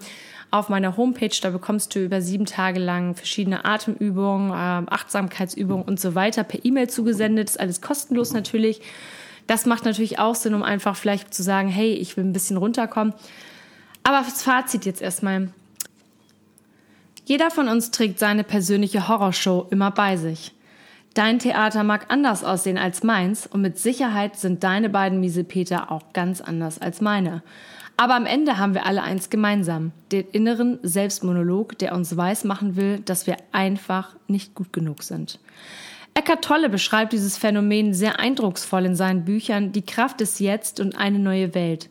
Auf 0.51 0.69
meiner 0.69 0.95
Homepage, 0.95 1.35
da 1.41 1.49
bekommst 1.49 1.95
du 1.95 2.05
über 2.05 2.21
sieben 2.21 2.45
Tage 2.45 2.79
lang 2.79 3.15
verschiedene 3.15 3.65
Atemübungen, 3.65 4.51
äh, 4.51 4.91
Achtsamkeitsübungen 4.91 5.83
und 5.83 5.99
so 5.99 6.13
weiter 6.13 6.43
per 6.43 6.63
E-Mail 6.63 6.87
zugesendet. 6.87 7.49
ist 7.49 7.59
alles 7.59 7.81
kostenlos 7.81 8.31
natürlich. 8.31 8.81
Das 9.47 9.65
macht 9.65 9.85
natürlich 9.85 10.19
auch 10.19 10.35
Sinn, 10.35 10.53
um 10.53 10.61
einfach 10.61 10.95
vielleicht 10.95 11.33
zu 11.33 11.41
sagen, 11.41 11.67
hey, 11.67 11.93
ich 11.93 12.15
will 12.15 12.25
ein 12.25 12.33
bisschen 12.33 12.57
runterkommen. 12.57 13.15
Aber 14.03 14.21
das 14.23 14.43
Fazit 14.43 14.85
jetzt 14.85 15.01
erstmal. 15.01 15.49
Jeder 17.29 17.51
von 17.51 17.67
uns 17.67 17.91
trägt 17.91 18.17
seine 18.17 18.43
persönliche 18.43 19.07
Horrorshow 19.07 19.67
immer 19.69 19.91
bei 19.91 20.17
sich. 20.17 20.51
Dein 21.13 21.37
Theater 21.37 21.83
mag 21.83 22.07
anders 22.09 22.43
aussehen 22.43 22.79
als 22.79 23.03
meins 23.03 23.45
und 23.45 23.61
mit 23.61 23.77
Sicherheit 23.77 24.35
sind 24.35 24.63
deine 24.63 24.89
beiden 24.89 25.19
Miesepeter 25.19 25.91
auch 25.91 26.11
ganz 26.11 26.41
anders 26.41 26.81
als 26.81 27.01
meine. 27.01 27.43
Aber 27.97 28.15
am 28.15 28.25
Ende 28.25 28.57
haben 28.57 28.73
wir 28.73 28.87
alle 28.87 29.03
eins 29.03 29.29
gemeinsam, 29.29 29.91
den 30.11 30.25
inneren 30.31 30.79
Selbstmonolog, 30.81 31.77
der 31.77 31.93
uns 31.93 32.17
weismachen 32.17 32.75
will, 32.75 32.97
dass 33.01 33.27
wir 33.27 33.37
einfach 33.51 34.15
nicht 34.25 34.55
gut 34.55 34.73
genug 34.73 35.03
sind. 35.03 35.37
Eckart 36.15 36.43
Tolle 36.43 36.67
beschreibt 36.67 37.13
dieses 37.13 37.37
Phänomen 37.37 37.93
sehr 37.93 38.19
eindrucksvoll 38.19 38.85
in 38.85 38.95
seinen 38.95 39.23
Büchern 39.23 39.71
Die 39.71 39.85
Kraft 39.85 40.19
des 40.19 40.39
Jetzt 40.39 40.79
und 40.79 40.97
eine 40.97 41.19
neue 41.19 41.53
Welt. 41.53 41.89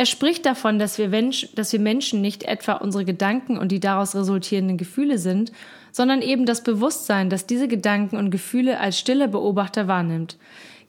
Er 0.00 0.06
spricht 0.06 0.46
davon, 0.46 0.78
dass 0.78 0.96
wir, 0.96 1.10
Mensch, 1.10 1.48
dass 1.54 1.74
wir 1.74 1.78
Menschen 1.78 2.22
nicht 2.22 2.44
etwa 2.44 2.72
unsere 2.72 3.04
Gedanken 3.04 3.58
und 3.58 3.70
die 3.70 3.80
daraus 3.80 4.16
resultierenden 4.16 4.78
Gefühle 4.78 5.18
sind, 5.18 5.52
sondern 5.92 6.22
eben 6.22 6.46
das 6.46 6.62
Bewusstsein, 6.62 7.28
das 7.28 7.44
diese 7.44 7.68
Gedanken 7.68 8.16
und 8.16 8.30
Gefühle 8.30 8.80
als 8.80 8.98
stille 8.98 9.28
Beobachter 9.28 9.88
wahrnimmt. 9.88 10.38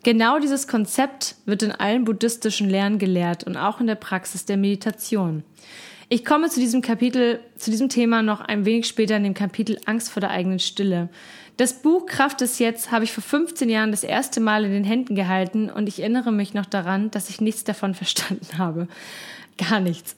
Genau 0.03 0.39
dieses 0.39 0.65
Konzept 0.65 1.35
wird 1.45 1.61
in 1.61 1.73
allen 1.73 2.05
buddhistischen 2.05 2.69
Lehren 2.69 2.99
gelehrt 2.99 3.43
und 3.43 3.57
auch 3.57 3.81
in 3.81 3.87
der 3.87 3.95
Praxis 3.95 4.45
der 4.45 4.55
Meditation. 4.55 5.43
Ich 6.07 6.23
komme 6.23 6.47
zu 6.47 6.61
diesem 6.61 6.81
Kapitel, 6.81 7.41
zu 7.57 7.69
diesem 7.69 7.89
Thema 7.89 8.21
noch 8.21 8.39
ein 8.39 8.63
wenig 8.63 8.87
später 8.87 9.17
in 9.17 9.25
dem 9.25 9.33
Kapitel 9.33 9.77
Angst 9.87 10.09
vor 10.09 10.21
der 10.21 10.29
eigenen 10.29 10.59
Stille. 10.59 11.09
Das 11.61 11.73
Buch 11.73 12.07
Kraft 12.07 12.41
des 12.41 12.57
Jetzt 12.57 12.89
habe 12.89 13.03
ich 13.03 13.11
vor 13.11 13.21
15 13.21 13.69
Jahren 13.69 13.91
das 13.91 14.03
erste 14.03 14.39
Mal 14.39 14.65
in 14.65 14.71
den 14.71 14.83
Händen 14.83 15.13
gehalten 15.13 15.69
und 15.69 15.87
ich 15.87 15.99
erinnere 15.99 16.31
mich 16.31 16.55
noch 16.55 16.65
daran, 16.65 17.11
dass 17.11 17.29
ich 17.29 17.39
nichts 17.39 17.63
davon 17.63 17.93
verstanden 17.93 18.57
habe. 18.57 18.87
Gar 19.69 19.79
nichts. 19.79 20.15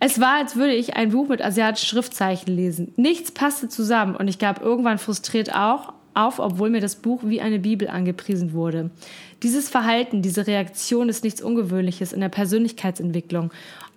Es 0.00 0.22
war, 0.22 0.38
als 0.38 0.56
würde 0.56 0.72
ich 0.72 0.96
ein 0.96 1.10
Buch 1.10 1.28
mit 1.28 1.44
asiatischen 1.44 1.86
Schriftzeichen 1.86 2.56
lesen. 2.56 2.94
Nichts 2.96 3.30
passte 3.30 3.68
zusammen 3.68 4.16
und 4.16 4.26
ich 4.28 4.38
gab 4.38 4.62
irgendwann 4.62 4.96
frustriert 4.96 5.54
auch 5.54 5.92
auf, 6.14 6.38
obwohl 6.38 6.70
mir 6.70 6.80
das 6.80 6.96
Buch 6.96 7.20
wie 7.24 7.42
eine 7.42 7.58
Bibel 7.58 7.88
angepriesen 7.88 8.54
wurde. 8.54 8.88
Dieses 9.42 9.68
Verhalten, 9.68 10.22
diese 10.22 10.46
Reaktion 10.46 11.10
ist 11.10 11.24
nichts 11.24 11.42
Ungewöhnliches 11.42 12.14
in 12.14 12.20
der 12.20 12.30
Persönlichkeitsentwicklung. 12.30 13.50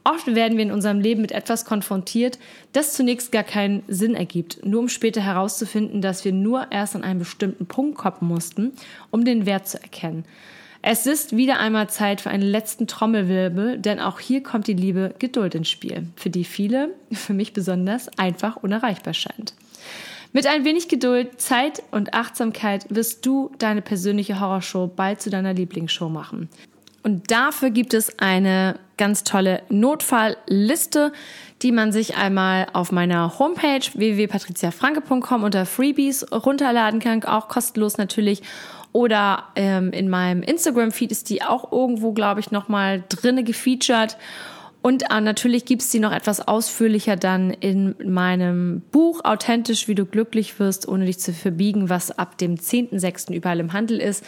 Oft 0.09 0.33
werden 0.33 0.57
wir 0.57 0.63
in 0.63 0.71
unserem 0.71 1.01
Leben 1.01 1.21
mit 1.21 1.31
etwas 1.31 1.65
konfrontiert, 1.65 2.39
das 2.73 2.93
zunächst 2.93 3.31
gar 3.31 3.43
keinen 3.43 3.83
Sinn 3.87 4.15
ergibt, 4.15 4.65
nur 4.65 4.79
um 4.79 4.89
später 4.89 5.21
herauszufinden, 5.21 6.01
dass 6.01 6.25
wir 6.25 6.31
nur 6.31 6.71
erst 6.71 6.95
an 6.95 7.03
einen 7.03 7.19
bestimmten 7.19 7.67
Punkt 7.67 7.95
kommen 7.95 8.17
mussten, 8.21 8.71
um 9.11 9.23
den 9.23 9.45
Wert 9.45 9.67
zu 9.67 9.79
erkennen. 9.79 10.25
Es 10.81 11.05
ist 11.05 11.37
wieder 11.37 11.59
einmal 11.59 11.89
Zeit 11.89 12.21
für 12.21 12.31
einen 12.31 12.49
letzten 12.49 12.87
Trommelwirbel, 12.87 13.77
denn 13.77 13.99
auch 13.99 14.19
hier 14.19 14.41
kommt 14.41 14.65
die 14.65 14.73
Liebe 14.73 15.13
Geduld 15.19 15.53
ins 15.53 15.69
Spiel, 15.69 16.07
für 16.15 16.31
die 16.31 16.43
viele, 16.43 16.95
für 17.11 17.35
mich 17.35 17.53
besonders, 17.53 18.09
einfach 18.17 18.55
unerreichbar 18.55 19.13
scheint. 19.13 19.53
Mit 20.33 20.47
ein 20.47 20.65
wenig 20.65 20.87
Geduld, 20.87 21.39
Zeit 21.39 21.83
und 21.91 22.15
Achtsamkeit 22.15 22.87
wirst 22.89 23.27
du 23.27 23.51
deine 23.59 23.83
persönliche 23.83 24.39
Horrorshow 24.39 24.87
bald 24.87 25.21
zu 25.21 25.29
deiner 25.29 25.53
Lieblingsshow 25.53 26.09
machen. 26.09 26.49
Und 27.03 27.29
dafür 27.29 27.69
gibt 27.69 27.93
es 27.93 28.17
eine 28.19 28.79
ganz 28.99 29.23
tolle 29.23 29.63
Notfallliste, 29.69 31.11
die 31.63 31.71
man 31.71 31.91
sich 31.91 32.15
einmal 32.15 32.67
auf 32.73 32.91
meiner 32.91 33.39
Homepage 33.39 33.81
www.patriziafranke.com 33.95 35.43
unter 35.43 35.65
Freebies 35.65 36.31
runterladen 36.31 36.99
kann, 36.99 37.23
auch 37.23 37.47
kostenlos 37.47 37.97
natürlich. 37.97 38.43
Oder 38.91 39.45
ähm, 39.55 39.91
in 39.91 40.09
meinem 40.09 40.41
Instagram-Feed 40.41 41.11
ist 41.11 41.29
die 41.29 41.43
auch 41.43 41.71
irgendwo, 41.71 42.11
glaube 42.11 42.39
ich, 42.39 42.51
nochmal 42.51 43.03
drinne 43.07 43.43
gefeatured. 43.43 44.17
Und 44.81 45.11
äh, 45.11 45.21
natürlich 45.21 45.65
gibt's 45.65 45.91
die 45.91 45.99
noch 45.99 46.11
etwas 46.11 46.47
ausführlicher 46.47 47.15
dann 47.15 47.51
in 47.51 47.95
meinem 48.03 48.81
Buch 48.91 49.23
Authentisch, 49.25 49.87
wie 49.87 49.95
du 49.95 50.05
glücklich 50.05 50.59
wirst, 50.59 50.87
ohne 50.87 51.05
dich 51.05 51.19
zu 51.19 51.33
verbiegen, 51.33 51.89
was 51.89 52.11
ab 52.11 52.37
dem 52.37 52.55
10.06. 52.55 53.33
überall 53.33 53.59
im 53.59 53.73
Handel 53.73 53.99
ist. 53.99 54.23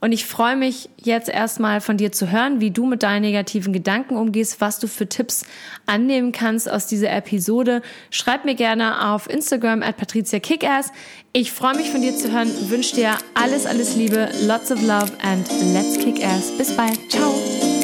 Und 0.00 0.12
ich 0.12 0.26
freue 0.26 0.56
mich 0.56 0.90
jetzt 1.02 1.28
erstmal 1.28 1.80
von 1.80 1.96
dir 1.96 2.12
zu 2.12 2.30
hören, 2.30 2.60
wie 2.60 2.70
du 2.70 2.86
mit 2.86 3.02
deinen 3.02 3.22
negativen 3.22 3.72
Gedanken 3.72 4.16
umgehst, 4.16 4.60
was 4.60 4.78
du 4.78 4.88
für 4.88 5.08
Tipps 5.08 5.44
annehmen 5.86 6.32
kannst 6.32 6.70
aus 6.70 6.86
dieser 6.86 7.10
Episode. 7.10 7.82
Schreib 8.10 8.44
mir 8.44 8.54
gerne 8.54 9.12
auf 9.12 9.28
Instagram 9.28 9.82
at 9.82 9.96
Patricia 9.96 10.38
Kickass. 10.38 10.92
Ich 11.32 11.52
freue 11.52 11.76
mich 11.76 11.90
von 11.90 12.02
dir 12.02 12.14
zu 12.14 12.30
hören, 12.30 12.50
wünsche 12.68 12.94
dir 12.94 13.18
alles, 13.34 13.66
alles 13.66 13.96
Liebe, 13.96 14.28
lots 14.42 14.70
of 14.70 14.80
love 14.82 15.12
and 15.22 15.46
let's 15.72 15.98
kick 15.98 16.24
ass. 16.24 16.50
Bis 16.56 16.76
bald. 16.76 16.98
Ciao. 17.10 17.75